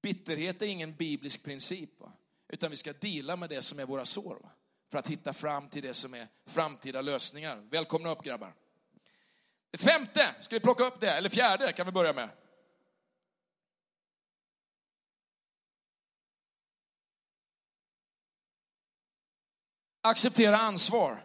Bitterhet 0.09 0.63
är 0.63 0.67
ingen 0.67 0.95
biblisk 0.95 1.43
princip. 1.43 2.01
Va? 2.01 2.13
Utan 2.49 2.71
vi 2.71 2.77
ska 2.77 2.93
dela 2.93 3.37
med 3.37 3.51
det 3.51 3.63
som 3.63 3.79
är 3.79 3.85
våra 3.85 4.05
sår. 4.05 4.39
Va? 4.43 4.51
För 4.91 4.99
att 4.99 5.07
hitta 5.07 5.33
fram 5.33 5.69
till 5.69 5.83
det 5.83 5.95
som 5.95 6.15
är 6.15 6.27
framtida 6.47 7.03
lösningar. 7.03 7.67
Välkomna 7.71 8.11
upp 8.11 8.23
grabbar. 8.23 8.55
Det 9.71 9.79
femte, 9.79 10.35
ska 10.41 10.57
vi 10.57 10.61
plocka 10.61 10.85
upp 10.85 11.01
det? 11.01 11.11
Eller 11.11 11.29
fjärde 11.29 11.73
kan 11.73 11.87
vi 11.87 11.93
börja 11.93 12.13
med. 12.13 12.29
acceptera 20.03 20.57
ansvar. 20.57 21.25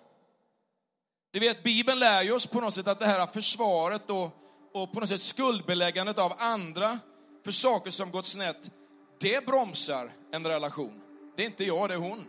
Du 1.31 1.39
vet, 1.39 1.63
Bibeln 1.63 1.99
lär 1.99 2.23
ju 2.23 2.31
oss 2.31 2.45
på 2.45 2.61
något 2.61 2.73
sätt 2.73 2.87
att 2.87 2.99
det 2.99 3.05
här 3.05 3.27
försvaret 3.27 4.09
och, 4.09 4.31
och 4.73 4.93
på 4.93 4.99
något 4.99 5.09
sätt 5.09 5.21
skuldbeläggandet 5.21 6.19
av 6.19 6.33
andra 6.37 6.99
för 7.43 7.51
saker 7.51 7.91
som 7.91 8.11
gått 8.11 8.25
snett, 8.25 8.71
det 9.19 9.45
bromsar 9.45 10.11
en 10.31 10.47
relation. 10.47 11.01
Det 11.35 11.43
är 11.43 11.47
inte 11.47 11.63
jag, 11.63 11.89
det 11.89 11.93
är 11.93 11.99
hon. 11.99 12.25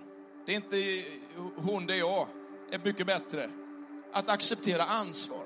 Det 0.47 0.53
är 0.53 0.57
inte 0.57 1.05
hon, 1.57 1.87
det 1.87 1.95
är 1.95 1.99
jag. 1.99 2.27
Det 2.71 2.77
är 2.77 2.81
mycket 2.85 3.07
bättre. 3.07 3.51
Att 4.13 4.29
acceptera 4.29 4.83
ansvar. 4.83 5.45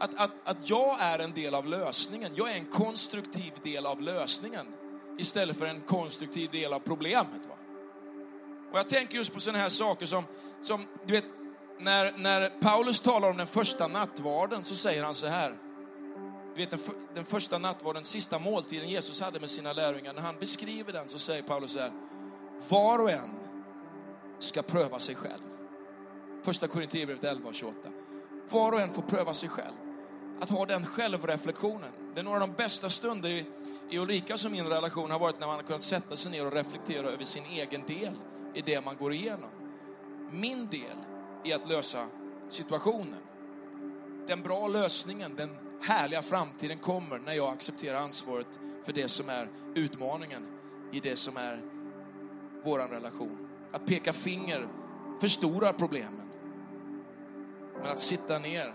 Att, 0.00 0.14
att, 0.14 0.30
att 0.44 0.70
jag 0.70 0.96
är 1.00 1.18
en 1.18 1.32
del 1.32 1.54
av 1.54 1.66
lösningen. 1.66 2.32
Jag 2.34 2.50
är 2.50 2.54
en 2.54 2.66
konstruktiv 2.66 3.52
del 3.62 3.86
av 3.86 4.02
lösningen 4.02 4.66
istället 5.18 5.56
för 5.56 5.66
en 5.66 5.80
konstruktiv 5.80 6.50
del 6.50 6.72
av 6.72 6.78
problemet. 6.78 7.46
Va? 7.48 7.54
Och 8.72 8.78
jag 8.78 8.88
tänker 8.88 9.16
just 9.16 9.34
på 9.34 9.40
sådana 9.40 9.58
här 9.58 9.68
saker 9.68 10.06
som, 10.06 10.24
som 10.60 10.86
du 11.06 11.12
vet, 11.12 11.24
när, 11.78 12.12
när 12.12 12.48
Paulus 12.60 13.00
talar 13.00 13.30
om 13.30 13.36
den 13.36 13.46
första 13.46 13.86
nattvarden 13.86 14.62
så 14.62 14.74
säger 14.74 15.04
han 15.04 15.14
så 15.14 15.26
här. 15.26 15.56
Du 16.54 16.60
vet 16.60 16.70
den, 16.70 16.78
för, 16.78 16.94
den 17.14 17.24
första 17.24 17.58
nattvarden, 17.58 18.04
sista 18.04 18.38
måltiden 18.38 18.88
Jesus 18.88 19.20
hade 19.20 19.40
med 19.40 19.50
sina 19.50 19.72
lärjungar. 19.72 20.12
När 20.12 20.22
han 20.22 20.38
beskriver 20.38 20.92
den 20.92 21.08
så 21.08 21.18
säger 21.18 21.42
Paulus 21.42 21.72
så 21.72 21.80
här. 21.80 21.92
Var 22.68 22.98
och 22.98 23.10
en 23.10 23.38
ska 24.38 24.62
pröva 24.62 24.98
sig 24.98 25.14
själv. 25.14 25.42
Första 26.42 26.68
Korinthierbrevet 26.68 27.24
11 27.24 27.48
och 27.48 27.54
28. 27.54 27.88
Var 28.50 28.72
och 28.72 28.80
en 28.80 28.92
får 28.92 29.02
pröva 29.02 29.34
sig 29.34 29.48
själv. 29.48 29.74
Att 30.40 30.50
ha 30.50 30.66
den 30.66 30.86
självreflektionen. 30.86 31.90
Det 32.14 32.20
är 32.20 32.24
några 32.24 32.42
av 32.42 32.48
de 32.48 32.54
bästa 32.54 32.90
stunder 32.90 33.30
i, 33.30 33.46
i 33.90 33.98
Ulrikas 33.98 34.44
och 34.44 34.50
min 34.50 34.66
relation 34.66 35.10
har 35.10 35.18
varit 35.18 35.40
när 35.40 35.46
man 35.46 35.56
har 35.56 35.62
kunnat 35.62 35.82
sätta 35.82 36.16
sig 36.16 36.30
ner 36.30 36.46
och 36.46 36.52
reflektera 36.52 37.06
över 37.06 37.24
sin 37.24 37.44
egen 37.44 37.86
del 37.86 38.14
i 38.54 38.60
det 38.60 38.84
man 38.84 38.96
går 38.96 39.12
igenom. 39.12 39.50
Min 40.30 40.66
del 40.66 40.96
i 41.44 41.52
att 41.52 41.68
lösa 41.68 42.06
situationen. 42.48 43.20
Den 44.26 44.40
bra 44.40 44.68
lösningen, 44.68 45.36
den 45.36 45.50
härliga 45.84 46.22
framtiden 46.22 46.78
kommer 46.78 47.18
när 47.18 47.32
jag 47.32 47.52
accepterar 47.52 47.98
ansvaret 47.98 48.60
för 48.84 48.92
det 48.92 49.08
som 49.08 49.28
är 49.28 49.48
utmaningen 49.74 50.46
i 50.92 51.00
det 51.00 51.16
som 51.16 51.36
är 51.36 51.60
vår 52.64 52.78
relation. 52.78 53.48
Att 53.72 53.86
peka 53.86 54.12
finger 54.12 54.68
förstorar 55.20 55.72
problemen. 55.72 56.30
Men 57.82 57.90
att 57.90 58.00
sitta 58.00 58.38
ner 58.38 58.74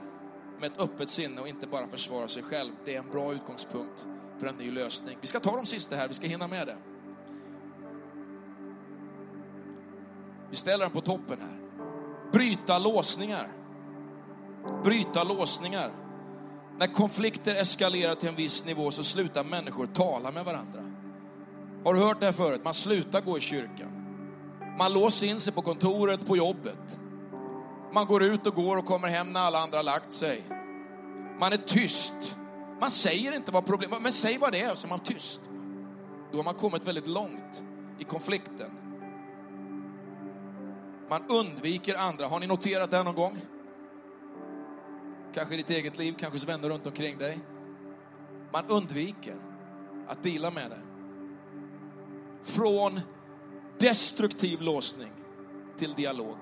med 0.59 0.71
ett 0.71 0.81
öppet 0.81 1.09
sinne 1.09 1.41
och 1.41 1.47
inte 1.47 1.67
bara 1.67 1.87
försvara 1.87 2.27
sig 2.27 2.43
själv, 2.43 2.71
det 2.85 2.95
är 2.95 2.99
en 2.99 3.09
bra 3.09 3.33
utgångspunkt 3.33 4.07
för 4.39 4.47
en 4.47 4.55
ny 4.55 4.71
lösning. 4.71 5.17
Vi 5.21 5.27
ska 5.27 5.39
ta 5.39 5.55
de 5.55 5.65
sista 5.65 5.95
här, 5.95 6.07
vi 6.07 6.13
ska 6.13 6.27
hinna 6.27 6.47
med 6.47 6.67
det. 6.67 6.77
Vi 10.49 10.55
ställer 10.55 10.85
den 10.85 10.93
på 10.93 11.01
toppen 11.01 11.39
här. 11.41 11.59
Bryta 12.31 12.79
låsningar. 12.79 13.51
Bryta 14.83 15.23
låsningar. 15.23 16.08
När 16.79 16.87
konflikter 16.87 17.55
eskalerar 17.55 18.15
till 18.15 18.29
en 18.29 18.35
viss 18.35 18.65
nivå 18.65 18.91
så 18.91 19.03
slutar 19.03 19.43
människor 19.43 19.87
tala 19.87 20.31
med 20.31 20.45
varandra. 20.45 20.81
Har 21.83 21.93
du 21.93 21.99
hört 21.99 22.19
det 22.19 22.25
här 22.25 22.33
förut? 22.33 22.61
Man 22.63 22.73
slutar 22.73 23.21
gå 23.21 23.37
i 23.37 23.41
kyrkan. 23.41 23.91
Man 24.77 24.93
låser 24.93 25.27
in 25.27 25.39
sig 25.39 25.53
på 25.53 25.61
kontoret, 25.61 26.27
på 26.27 26.37
jobbet. 26.37 26.97
Man 27.93 28.05
går 28.05 28.23
ut 28.23 28.47
och 28.47 28.55
går 28.55 28.77
och 28.77 28.85
kommer 28.85 29.07
hem 29.07 29.33
när 29.33 29.39
alla 29.39 29.59
andra 29.59 29.77
har 29.77 29.83
lagt 29.83 30.13
sig. 30.13 30.43
Man 31.39 31.53
är 31.53 31.57
tyst. 31.57 32.35
Man 32.81 32.91
säger 32.91 33.35
inte 33.35 33.51
vad 33.51 33.65
problemet 33.65 33.97
är, 33.97 34.03
men 34.03 34.11
säg 34.11 34.37
vad 34.37 34.51
det 34.51 34.61
är 34.61 34.75
så 34.75 34.87
är 34.87 34.89
man 34.89 34.99
tyst. 34.99 35.41
Då 36.31 36.37
har 36.37 36.43
man 36.43 36.53
kommit 36.53 36.87
väldigt 36.87 37.07
långt 37.07 37.63
i 37.99 38.03
konflikten. 38.03 38.71
Man 41.09 41.23
undviker 41.29 41.95
andra. 41.95 42.27
Har 42.27 42.39
ni 42.39 42.47
noterat 42.47 42.91
det 42.91 42.97
här 42.97 43.03
någon 43.03 43.15
gång? 43.15 43.37
Kanske 45.33 45.53
i 45.53 45.57
ditt 45.57 45.69
eget 45.69 45.97
liv, 45.97 46.15
kanske 46.19 46.35
hos 46.39 46.47
vänner 46.47 46.69
runt 46.69 46.87
omkring 46.87 47.17
dig. 47.17 47.39
Man 48.53 48.63
undviker 48.67 49.35
att 50.07 50.23
dela 50.23 50.51
med 50.51 50.69
det. 50.69 50.81
Från 52.43 52.99
destruktiv 53.79 54.61
låsning 54.61 55.11
till 55.77 55.93
dialog. 55.93 56.37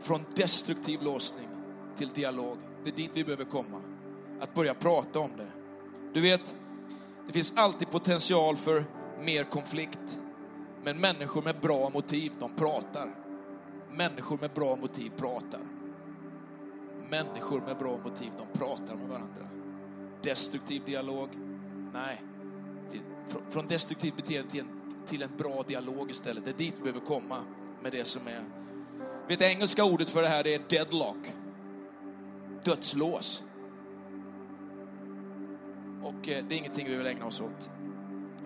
Från 0.00 0.24
destruktiv 0.36 1.02
låsning 1.02 1.48
till 1.96 2.08
dialog. 2.08 2.58
Det 2.84 2.90
är 2.90 2.96
dit 2.96 3.10
vi 3.14 3.24
behöver 3.24 3.44
komma. 3.44 3.82
Att 4.40 4.54
börja 4.54 4.74
prata 4.74 5.18
om 5.18 5.30
det. 5.36 5.48
Du 6.14 6.20
vet, 6.20 6.56
det 7.26 7.32
finns 7.32 7.52
alltid 7.56 7.90
potential 7.90 8.56
för 8.56 8.84
mer 9.20 9.44
konflikt. 9.44 10.18
Men 10.84 11.00
människor 11.00 11.42
med 11.42 11.60
bra 11.60 11.90
motiv, 11.90 12.32
de 12.40 12.54
pratar. 12.56 13.14
Människor 13.90 14.38
med 14.40 14.50
bra 14.50 14.76
motiv 14.76 15.10
pratar. 15.16 15.60
Människor 17.10 17.60
med 17.60 17.76
bra 17.76 17.98
motiv, 18.04 18.32
de 18.38 18.58
pratar 18.58 18.96
med 18.96 19.08
varandra. 19.08 19.48
Destruktiv 20.22 20.82
dialog? 20.84 21.28
Nej. 21.92 22.22
Från 23.48 23.66
destruktivt 23.66 24.16
beteende 24.16 24.50
till 24.50 24.60
en, 24.60 24.68
till 25.06 25.22
en 25.22 25.36
bra 25.36 25.64
dialog 25.68 26.10
istället. 26.10 26.44
Det 26.44 26.50
är 26.50 26.58
dit 26.58 26.74
vi 26.76 26.82
behöver 26.82 27.06
komma 27.06 27.36
med 27.82 27.92
det 27.92 28.04
som 28.04 28.26
är. 28.26 28.42
Vet, 29.28 29.38
det 29.38 29.46
engelska 29.46 29.84
ordet 29.84 30.08
för 30.08 30.22
det 30.22 30.28
här 30.28 30.44
det 30.44 30.54
är 30.54 30.62
deadlock. 30.68 31.34
Dödslås. 32.64 33.42
Och 36.02 36.28
eh, 36.28 36.44
det 36.48 36.54
är 36.54 36.58
ingenting 36.58 36.86
vi 36.86 36.96
vill 36.96 37.06
ägna 37.06 37.26
oss 37.26 37.40
åt. 37.40 37.70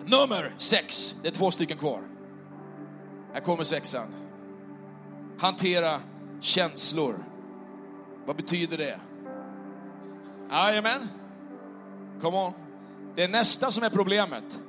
Nummer 0.05 0.53
sex. 0.57 1.15
Det 1.21 1.27
är 1.27 1.31
två 1.31 1.51
stycken 1.51 1.77
kvar. 1.77 2.01
Här 3.33 3.41
kommer 3.41 3.63
sexan. 3.63 4.07
Hantera 5.37 5.93
känslor. 6.39 7.25
Vad 8.25 8.35
betyder 8.35 8.77
det? 8.77 8.99
Jajamän. 10.51 11.09
Come 12.21 12.37
on. 12.37 12.53
Det 13.15 13.23
är 13.23 13.27
nästa 13.27 13.71
som 13.71 13.83
är 13.83 13.89
problemet. 13.89 14.59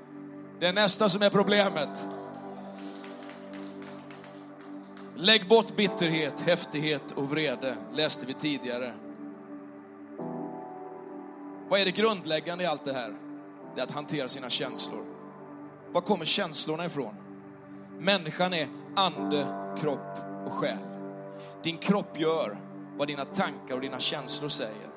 Det 0.60 0.66
är 0.66 0.72
nästa 0.72 1.08
som 1.08 1.22
är 1.22 1.30
problemet. 1.30 2.06
Lägg 5.16 5.48
bort 5.48 5.76
bitterhet, 5.76 6.40
häftighet 6.40 7.12
och 7.12 7.30
vrede, 7.30 7.76
läste 7.92 8.26
vi 8.26 8.34
tidigare. 8.34 8.92
Vad 11.68 11.80
är 11.80 11.84
det 11.84 11.90
grundläggande 11.90 12.64
i 12.64 12.66
allt 12.66 12.84
det 12.84 12.92
här? 12.92 13.14
Det 13.74 13.80
är 13.80 13.84
att 13.84 13.90
hantera 13.90 14.28
sina 14.28 14.50
känslor. 14.50 15.04
Var 15.92 16.00
kommer 16.00 16.24
känslorna 16.24 16.84
ifrån? 16.84 17.14
Människan 17.98 18.54
är 18.54 18.68
ande, 18.96 19.46
kropp 19.78 20.18
och 20.46 20.52
själ. 20.52 20.78
Din 21.62 21.78
kropp 21.78 22.20
gör 22.20 22.58
vad 22.96 23.08
dina 23.08 23.24
tankar 23.24 23.74
och 23.74 23.80
dina 23.80 23.98
känslor 23.98 24.48
säger. 24.48 24.88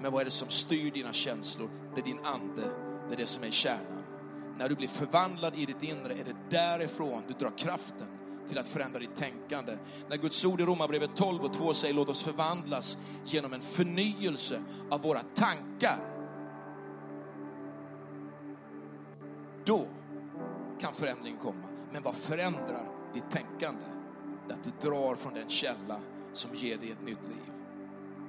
Men 0.00 0.12
vad 0.12 0.20
är 0.20 0.24
det 0.24 0.30
som 0.30 0.48
styr 0.48 0.90
dina 0.90 1.12
känslor? 1.12 1.70
Det 1.94 2.00
är 2.00 2.04
din 2.04 2.24
ande, 2.24 2.62
det 3.08 3.14
är 3.14 3.18
det 3.18 3.26
som 3.26 3.44
är 3.44 3.50
kärnan. 3.50 4.04
När 4.58 4.68
du 4.68 4.74
blir 4.74 4.88
förvandlad 4.88 5.54
i 5.56 5.66
ditt 5.66 5.82
inre 5.82 6.12
är 6.12 6.24
det 6.24 6.36
därifrån 6.50 7.22
du 7.28 7.34
drar 7.34 7.58
kraften 7.58 8.06
till 8.48 8.58
att 8.58 8.68
förändra 8.68 8.98
ditt 8.98 9.16
tänkande. 9.16 9.78
När 10.08 10.16
Guds 10.16 10.44
ord 10.44 10.60
i 10.60 10.64
Romarbrevet 10.64 11.16
12 11.16 11.44
och 11.44 11.52
2 11.52 11.72
säger 11.72 11.94
låt 11.94 12.08
oss 12.08 12.22
förvandlas 12.22 12.98
genom 13.24 13.52
en 13.52 13.60
förnyelse 13.60 14.62
av 14.90 15.02
våra 15.02 15.20
tankar. 15.20 15.98
Då 19.64 19.86
kan 20.80 20.92
förändring 20.94 21.36
komma. 21.36 21.68
Men 21.92 22.02
vad 22.02 22.14
förändrar 22.14 22.88
ditt 23.14 23.30
tänkande? 23.30 23.84
Det 24.46 24.52
är 24.52 24.58
att 24.58 24.64
du 24.64 24.88
drar 24.88 25.14
från 25.14 25.34
den 25.34 25.48
källa 25.48 26.00
som 26.32 26.50
ger 26.54 26.76
dig 26.76 26.90
ett 26.90 27.02
nytt 27.04 27.22
liv. 27.22 27.52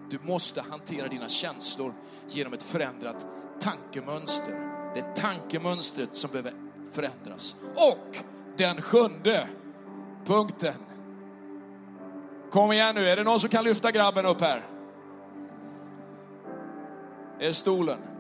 Du 0.10 0.20
måste 0.22 0.62
hantera 0.62 1.08
dina 1.08 1.30
känslor 1.30 1.94
genom 2.28 2.54
ett 2.54 2.63
förändrat 2.63 3.28
tankemönster. 3.60 4.70
Det 4.94 5.00
är 5.00 5.13
tankemönstret 5.16 6.16
som 6.16 6.32
behöver 6.32 6.54
förändras. 6.92 7.56
Och 7.76 8.18
den 8.58 8.82
sjunde 8.82 9.48
punkten. 10.26 10.76
Kom 12.51 12.72
igen 12.72 12.95
nu, 12.95 13.06
är 13.06 13.16
det 13.16 13.24
någon 13.24 13.39
som 13.39 13.49
kan 13.49 13.64
lyfta 13.64 13.91
grabben 13.91 14.26
upp 14.26 14.41
här? 14.41 14.64
Det 17.39 17.47
är 17.47 17.51
stolen. 17.51 18.12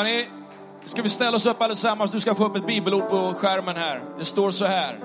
Hörrni, 0.00 0.26
ska 0.84 1.02
vi 1.02 1.08
ställa 1.08 1.36
oss 1.36 1.46
upp 1.46 1.62
allesammans? 1.62 2.10
Du 2.10 2.20
ska 2.20 2.34
få 2.34 2.44
upp 2.44 2.56
ett 2.56 2.66
bibelord 2.66 3.08
på 3.08 3.34
skärmen 3.34 3.76
här. 3.76 4.02
Det 4.18 4.24
står 4.24 4.50
så 4.50 4.64
här. 4.64 4.98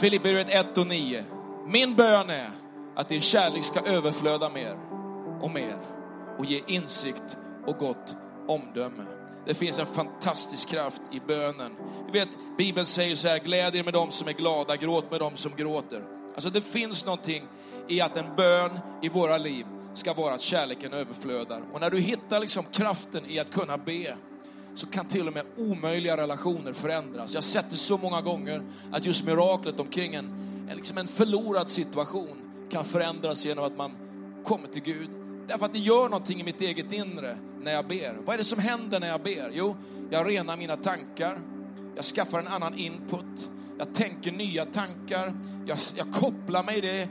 Filipperbrevet 0.00 0.48
1 0.48 0.78
och 0.78 0.86
9. 0.86 1.24
Min 1.66 1.94
bön 1.94 2.30
är 2.30 2.50
att 2.96 3.08
din 3.08 3.20
kärlek 3.20 3.64
ska 3.64 3.80
överflöda 3.80 4.50
mer 4.50 4.76
och 5.40 5.50
mer 5.50 5.76
och 6.38 6.44
ge 6.44 6.62
insikt 6.66 7.36
och 7.66 7.76
gott 7.76 8.16
omdöme. 8.48 9.04
Det 9.46 9.54
finns 9.54 9.78
en 9.78 9.86
fantastisk 9.86 10.68
kraft 10.68 11.02
i 11.10 11.20
bönen. 11.20 11.76
Du 12.06 12.18
vet, 12.18 12.38
Bibeln 12.58 12.86
säger 12.86 13.14
så 13.14 13.28
här, 13.28 13.38
gläd 13.38 13.76
er 13.76 13.84
med 13.84 13.94
dem 13.94 14.10
som 14.10 14.28
är 14.28 14.32
glada, 14.32 14.76
gråt 14.76 15.10
med 15.10 15.20
dem 15.20 15.36
som 15.36 15.52
gråter. 15.56 16.02
Alltså 16.34 16.50
det 16.50 16.60
finns 16.60 17.06
någonting 17.06 17.44
i 17.88 18.00
att 18.00 18.16
en 18.16 18.36
bön 18.36 18.78
i 19.02 19.08
våra 19.08 19.38
liv 19.38 19.66
ska 19.98 20.12
vara 20.12 20.34
att 20.34 20.40
kärleken 20.40 20.92
överflödar. 20.92 21.62
Och 21.72 21.80
när 21.80 21.90
du 21.90 22.00
hittar 22.00 22.40
liksom 22.40 22.64
kraften 22.72 23.26
i 23.26 23.38
att 23.38 23.50
kunna 23.50 23.78
be, 23.78 24.16
så 24.74 24.86
kan 24.86 25.08
till 25.08 25.28
och 25.28 25.34
med 25.34 25.44
omöjliga 25.56 26.16
relationer 26.16 26.72
förändras. 26.72 27.32
Jag 27.32 27.40
har 27.40 27.44
sett 27.44 27.70
det 27.70 27.76
så 27.76 27.98
många 27.98 28.20
gånger 28.20 28.62
att 28.92 29.04
just 29.04 29.24
miraklet 29.24 29.80
omkring 29.80 30.14
en, 30.14 30.24
en, 30.70 30.76
liksom 30.76 30.98
en 30.98 31.08
förlorad 31.08 31.70
situation 31.70 32.50
kan 32.70 32.84
förändras 32.84 33.44
genom 33.44 33.64
att 33.64 33.76
man 33.76 33.90
kommer 34.44 34.68
till 34.68 34.82
Gud. 34.82 35.10
Därför 35.48 35.66
att 35.66 35.72
det 35.72 35.78
gör 35.78 36.08
någonting 36.08 36.40
i 36.40 36.44
mitt 36.44 36.60
eget 36.60 36.92
inre 36.92 37.38
när 37.60 37.72
jag 37.72 37.86
ber. 37.86 38.18
Vad 38.24 38.34
är 38.34 38.38
det 38.38 38.44
som 38.44 38.58
händer 38.58 39.00
när 39.00 39.08
jag 39.08 39.22
ber? 39.22 39.50
Jo, 39.52 39.76
jag 40.10 40.28
renar 40.28 40.56
mina 40.56 40.76
tankar, 40.76 41.40
jag 41.96 42.04
skaffar 42.04 42.38
en 42.38 42.46
annan 42.46 42.74
input, 42.74 43.50
jag 43.78 43.94
tänker 43.94 44.32
nya 44.32 44.64
tankar, 44.64 45.34
jag, 45.66 45.78
jag 45.96 46.12
kopplar 46.12 46.62
mig 46.62 46.78
i 46.78 46.80
det, 46.80 47.08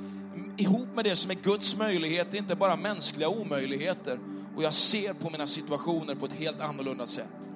ihop 0.57 0.87
med 0.95 1.05
det 1.05 1.15
som 1.15 1.31
är 1.31 1.35
Guds 1.35 1.75
möjligheter, 1.75 2.37
inte 2.37 2.55
bara 2.55 2.75
mänskliga 2.75 3.29
omöjligheter. 3.29 4.19
Och 4.55 4.63
jag 4.63 4.73
ser 4.73 5.13
på 5.13 5.29
mina 5.29 5.47
situationer 5.47 6.15
på 6.15 6.25
ett 6.25 6.33
helt 6.33 6.61
annorlunda 6.61 7.07
sätt. 7.07 7.49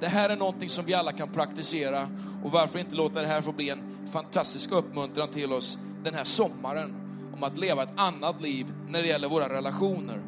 Det 0.00 0.06
här 0.06 0.30
är 0.30 0.36
någonting 0.36 0.68
som 0.68 0.84
vi 0.84 0.94
alla 0.94 1.12
kan 1.12 1.28
praktisera 1.28 2.08
och 2.44 2.52
varför 2.52 2.78
inte 2.78 2.94
låta 2.94 3.20
det 3.20 3.26
här 3.26 3.42
få 3.42 3.52
bli 3.52 3.70
en 3.70 4.08
fantastisk 4.12 4.72
uppmuntran 4.72 5.28
till 5.28 5.52
oss 5.52 5.78
den 6.04 6.14
här 6.14 6.24
sommaren 6.24 6.94
om 7.36 7.42
att 7.42 7.58
leva 7.58 7.82
ett 7.82 8.00
annat 8.00 8.40
liv 8.40 8.66
när 8.88 9.02
det 9.02 9.08
gäller 9.08 9.28
våra 9.28 9.48
relationer. 9.48 10.22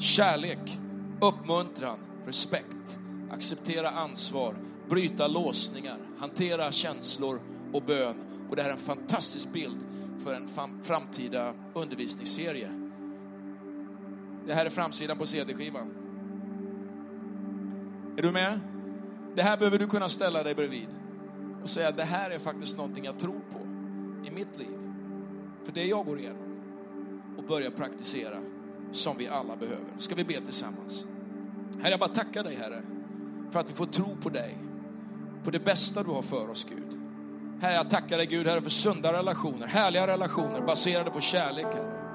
Kärlek, 0.00 0.78
uppmuntran, 1.20 1.98
respekt, 2.26 2.98
acceptera 3.30 3.90
ansvar, 3.90 4.54
bryta 4.88 5.26
låsningar, 5.26 5.96
hantera 6.18 6.72
känslor 6.72 7.40
och 7.72 7.82
bön. 7.82 8.14
Och 8.50 8.56
det 8.56 8.62
här 8.62 8.68
är 8.68 8.74
en 8.74 8.78
fantastisk 8.78 9.52
bild 9.52 9.86
för 10.18 10.34
en 10.34 10.48
framtida 10.82 11.54
undervisningsserie. 11.74 12.68
Det 14.46 14.54
här 14.54 14.66
är 14.66 14.70
framsidan 14.70 15.18
på 15.18 15.26
CD-skivan. 15.26 15.90
Är 18.16 18.22
du 18.22 18.32
med? 18.32 18.60
Det 19.34 19.42
här 19.42 19.58
behöver 19.58 19.78
du 19.78 19.86
kunna 19.86 20.08
ställa 20.08 20.42
dig 20.42 20.54
bredvid 20.54 20.88
och 21.62 21.68
säga 21.68 21.90
det 21.90 22.04
här 22.04 22.30
är 22.30 22.38
faktiskt 22.38 22.76
någonting 22.76 23.04
jag 23.04 23.18
tror 23.18 23.40
på 23.50 23.58
i 24.28 24.30
mitt 24.30 24.58
liv. 24.58 24.78
För 25.64 25.72
det 25.72 25.84
jag 25.84 26.06
går 26.06 26.18
igenom 26.18 26.60
och 27.36 27.44
börja 27.44 27.70
praktisera 27.70 28.38
som 28.90 29.16
vi 29.16 29.28
alla 29.28 29.56
behöver. 29.56 29.98
Ska 29.98 30.14
vi 30.14 30.24
be 30.24 30.40
tillsammans? 30.40 31.06
Herre, 31.78 31.90
jag 31.90 32.00
bara 32.00 32.14
tackar 32.14 32.44
dig 32.44 32.54
Herre 32.54 32.82
för 33.50 33.60
att 33.60 33.70
vi 33.70 33.74
får 33.74 33.86
tro 33.86 34.16
på 34.16 34.28
dig, 34.28 34.58
på 35.44 35.50
det 35.50 35.64
bästa 35.64 36.02
du 36.02 36.10
har 36.10 36.22
för 36.22 36.50
oss 36.50 36.66
Gud. 36.68 36.97
Herre, 37.60 37.74
jag 37.74 37.90
tackar 37.90 38.16
dig 38.16 38.26
Gud 38.26 38.46
Herre 38.46 38.60
för 38.60 38.70
sunda 38.70 39.12
relationer, 39.12 39.66
härliga 39.66 40.06
relationer 40.06 40.60
baserade 40.60 41.10
på 41.10 41.20
kärlek 41.20 41.66
Herre. 41.66 42.08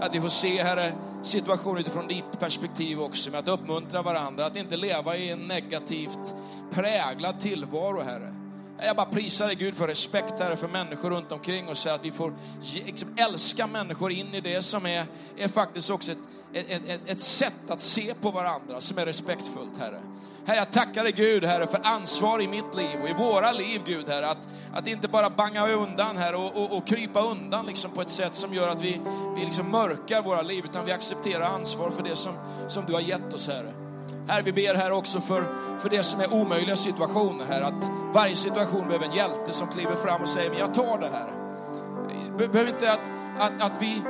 Att 0.00 0.14
vi 0.14 0.20
får 0.20 0.28
se, 0.28 0.62
Herre, 0.62 0.92
situationen 1.22 1.78
utifrån 1.78 2.08
ditt 2.08 2.38
perspektiv 2.38 3.00
också, 3.00 3.30
med 3.30 3.40
att 3.40 3.48
uppmuntra 3.48 4.02
varandra, 4.02 4.46
att 4.46 4.56
inte 4.56 4.76
leva 4.76 5.16
i 5.16 5.30
en 5.30 5.38
negativt 5.38 6.34
präglad 6.70 7.40
tillvaro, 7.40 8.00
Herre. 8.00 8.39
Jag 8.82 8.96
bara 8.96 9.06
prisar 9.06 9.46
dig 9.46 9.56
Gud 9.56 9.74
för 9.74 9.86
respekt 9.86 10.40
här 10.40 10.56
för 10.56 10.68
människor 10.68 11.10
runt 11.10 11.32
omkring 11.32 11.68
och 11.68 11.76
säger 11.76 11.96
att 11.96 12.04
vi 12.04 12.10
får 12.10 12.34
liksom, 12.86 13.08
älska 13.16 13.66
människor 13.66 14.12
in 14.12 14.34
i 14.34 14.40
det 14.40 14.62
som 14.62 14.86
är, 14.86 15.06
är 15.36 15.48
faktiskt 15.48 15.90
också 15.90 16.12
ett, 16.12 16.18
ett, 16.52 16.88
ett, 16.88 17.00
ett 17.06 17.20
sätt 17.20 17.70
att 17.70 17.80
se 17.80 18.14
på 18.20 18.30
varandra 18.30 18.80
som 18.80 18.98
är 18.98 19.06
respektfullt 19.06 19.78
Herre. 19.78 20.00
Herre, 20.46 20.56
jag 20.56 20.72
tackar 20.72 21.02
dig 21.02 21.12
Gud, 21.12 21.44
Herre, 21.44 21.66
för 21.66 21.80
ansvar 21.82 22.42
i 22.42 22.48
mitt 22.48 22.74
liv 22.74 23.00
och 23.02 23.08
i 23.08 23.12
våra 23.12 23.52
liv, 23.52 23.80
Gud, 23.84 24.08
Herre. 24.08 24.26
Att, 24.26 24.48
att 24.72 24.88
inte 24.88 25.08
bara 25.08 25.30
banga 25.30 25.68
undan, 25.68 26.16
Herre, 26.16 26.36
och, 26.36 26.56
och, 26.56 26.76
och 26.76 26.86
krypa 26.86 27.20
undan 27.20 27.66
liksom, 27.66 27.90
på 27.90 28.00
ett 28.00 28.10
sätt 28.10 28.34
som 28.34 28.54
gör 28.54 28.68
att 28.68 28.82
vi, 28.82 29.00
vi 29.36 29.44
liksom 29.44 29.70
mörkar 29.70 30.22
våra 30.22 30.42
liv, 30.42 30.64
utan 30.64 30.86
vi 30.86 30.92
accepterar 30.92 31.44
ansvar 31.44 31.90
för 31.90 32.02
det 32.02 32.16
som, 32.16 32.34
som 32.68 32.86
du 32.86 32.92
har 32.92 33.00
gett 33.00 33.34
oss, 33.34 33.46
Herre. 33.46 33.79
Herre, 34.28 34.42
vi 34.42 34.52
ber 34.52 34.74
här 34.74 34.92
också 34.92 35.20
för, 35.20 35.48
för 35.78 35.88
det 35.88 36.02
som 36.02 36.20
är 36.20 36.34
omöjliga 36.34 36.76
situationer, 36.76 37.44
här. 37.50 37.62
Att 37.62 37.90
varje 38.14 38.36
situation 38.36 38.86
behöver 38.86 39.06
en 39.06 39.14
hjälte 39.14 39.52
som 39.52 39.68
kliver 39.68 39.94
fram 39.94 40.22
och 40.22 40.28
säger, 40.28 40.50
men 40.50 40.58
jag 40.58 40.74
tar 40.74 40.98
det 40.98 41.10
här. 41.12 41.32
Behöver 42.36 42.68
inte 42.68 42.92
att, 42.92 43.10
att, 43.38 43.62
att 43.62 43.82
vi, 43.82 44.02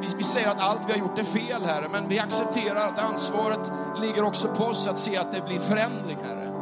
vi, 0.00 0.08
vi 0.16 0.22
säger 0.22 0.48
att 0.48 0.60
allt 0.60 0.88
vi 0.88 0.92
har 0.92 0.98
gjort 0.98 1.18
är 1.18 1.24
fel, 1.24 1.64
Herre, 1.64 1.88
men 1.92 2.08
vi 2.08 2.18
accepterar 2.18 2.88
att 2.88 2.98
ansvaret 2.98 3.72
ligger 4.00 4.22
också 4.24 4.48
på 4.48 4.64
oss 4.64 4.86
att 4.86 4.98
se 4.98 5.16
att 5.16 5.32
det 5.32 5.46
blir 5.46 5.58
förändring, 5.58 6.18
Herre. 6.22 6.52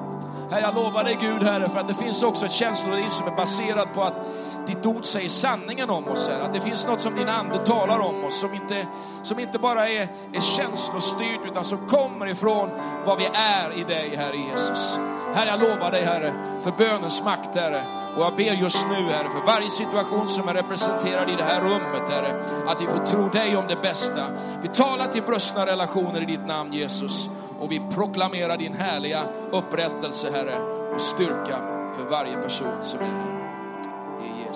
Herre, 0.50 0.60
jag 0.60 0.74
lovar 0.74 1.04
dig 1.04 1.18
Gud, 1.20 1.42
Herre, 1.42 1.68
för 1.68 1.80
att 1.80 1.88
det 1.88 1.94
finns 1.94 2.22
också 2.22 2.46
ett 2.46 2.52
känsloliv 2.52 3.08
som 3.08 3.26
är 3.26 3.36
baserat 3.36 3.94
på 3.94 4.02
att 4.02 4.22
ditt 4.66 4.86
ord 4.86 5.04
säger 5.04 5.28
sanningen 5.28 5.90
om 5.90 6.08
oss, 6.08 6.28
Herre. 6.28 6.42
Att 6.42 6.52
det 6.52 6.60
finns 6.60 6.86
något 6.86 7.00
som 7.00 7.14
din 7.14 7.28
ande 7.28 7.58
talar 7.58 7.98
om 7.98 8.24
oss, 8.24 8.40
som 8.40 8.54
inte, 8.54 8.86
som 9.22 9.38
inte 9.38 9.58
bara 9.58 9.88
är, 9.88 10.08
är 10.32 10.40
känslostyrt, 10.40 11.40
utan 11.44 11.64
som 11.64 11.86
kommer 11.86 12.26
ifrån 12.26 12.70
vad 13.06 13.18
vi 13.18 13.24
är 13.34 13.80
i 13.80 13.84
dig, 13.84 14.16
Herre 14.16 14.36
Jesus. 14.36 14.98
Herre, 15.34 15.48
jag 15.48 15.60
lovar 15.60 15.90
dig, 15.90 16.04
Herre, 16.04 16.34
för 16.60 16.70
bönens 16.70 17.24
makt, 17.24 17.56
Herre. 17.56 17.82
Och 18.16 18.22
jag 18.22 18.36
ber 18.36 18.54
just 18.54 18.86
nu, 18.88 19.12
Herre, 19.12 19.28
för 19.28 19.46
varje 19.46 19.70
situation 19.70 20.28
som 20.28 20.48
är 20.48 20.54
representerad 20.54 21.30
i 21.30 21.36
det 21.36 21.44
här 21.44 21.60
rummet, 21.60 22.08
Herre, 22.08 22.42
att 22.66 22.80
vi 22.80 22.86
får 22.86 23.06
tro 23.06 23.28
dig 23.28 23.56
om 23.56 23.64
det 23.68 23.82
bästa. 23.82 24.26
Vi 24.62 24.68
talar 24.68 25.06
till 25.06 25.22
bröstna 25.22 25.66
relationer 25.66 26.22
i 26.22 26.24
ditt 26.24 26.46
namn, 26.46 26.72
Jesus. 26.72 27.30
Och 27.60 27.72
vi 27.72 27.80
proklamerar 27.90 28.56
din 28.56 28.74
härliga 28.74 29.20
upprättelse, 29.52 30.30
Herre, 30.30 30.58
och 30.94 31.00
styrka 31.00 31.56
för 31.96 32.10
varje 32.10 32.42
person 32.42 32.82
som 32.82 33.00
är 33.00 33.04
här. 33.04 33.45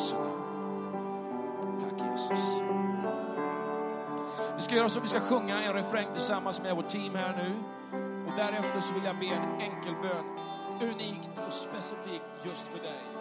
Jesu 0.01 0.15
namn. 0.15 1.79
Tack 1.81 2.01
Jesus. 2.11 2.63
Vi 4.57 4.63
ska 4.63 4.75
göra 4.75 4.89
så, 4.89 5.01
vi 5.01 5.09
ska 5.09 5.21
sjunga 5.21 5.63
en 5.63 5.73
refräng 5.73 6.13
tillsammans 6.13 6.63
med 6.63 6.77
vårt 6.77 6.89
team 6.89 7.15
här 7.15 7.37
nu. 7.37 7.55
Och 8.27 8.33
därefter 8.37 8.81
så 8.81 8.95
vill 8.95 9.05
jag 9.05 9.19
be 9.19 9.27
en 9.27 9.61
enkel 9.61 9.95
bön, 10.03 10.25
unikt 10.91 11.31
och 11.47 11.53
specifikt 11.53 12.33
just 12.45 12.69
för 12.69 12.79
dig. 12.79 13.20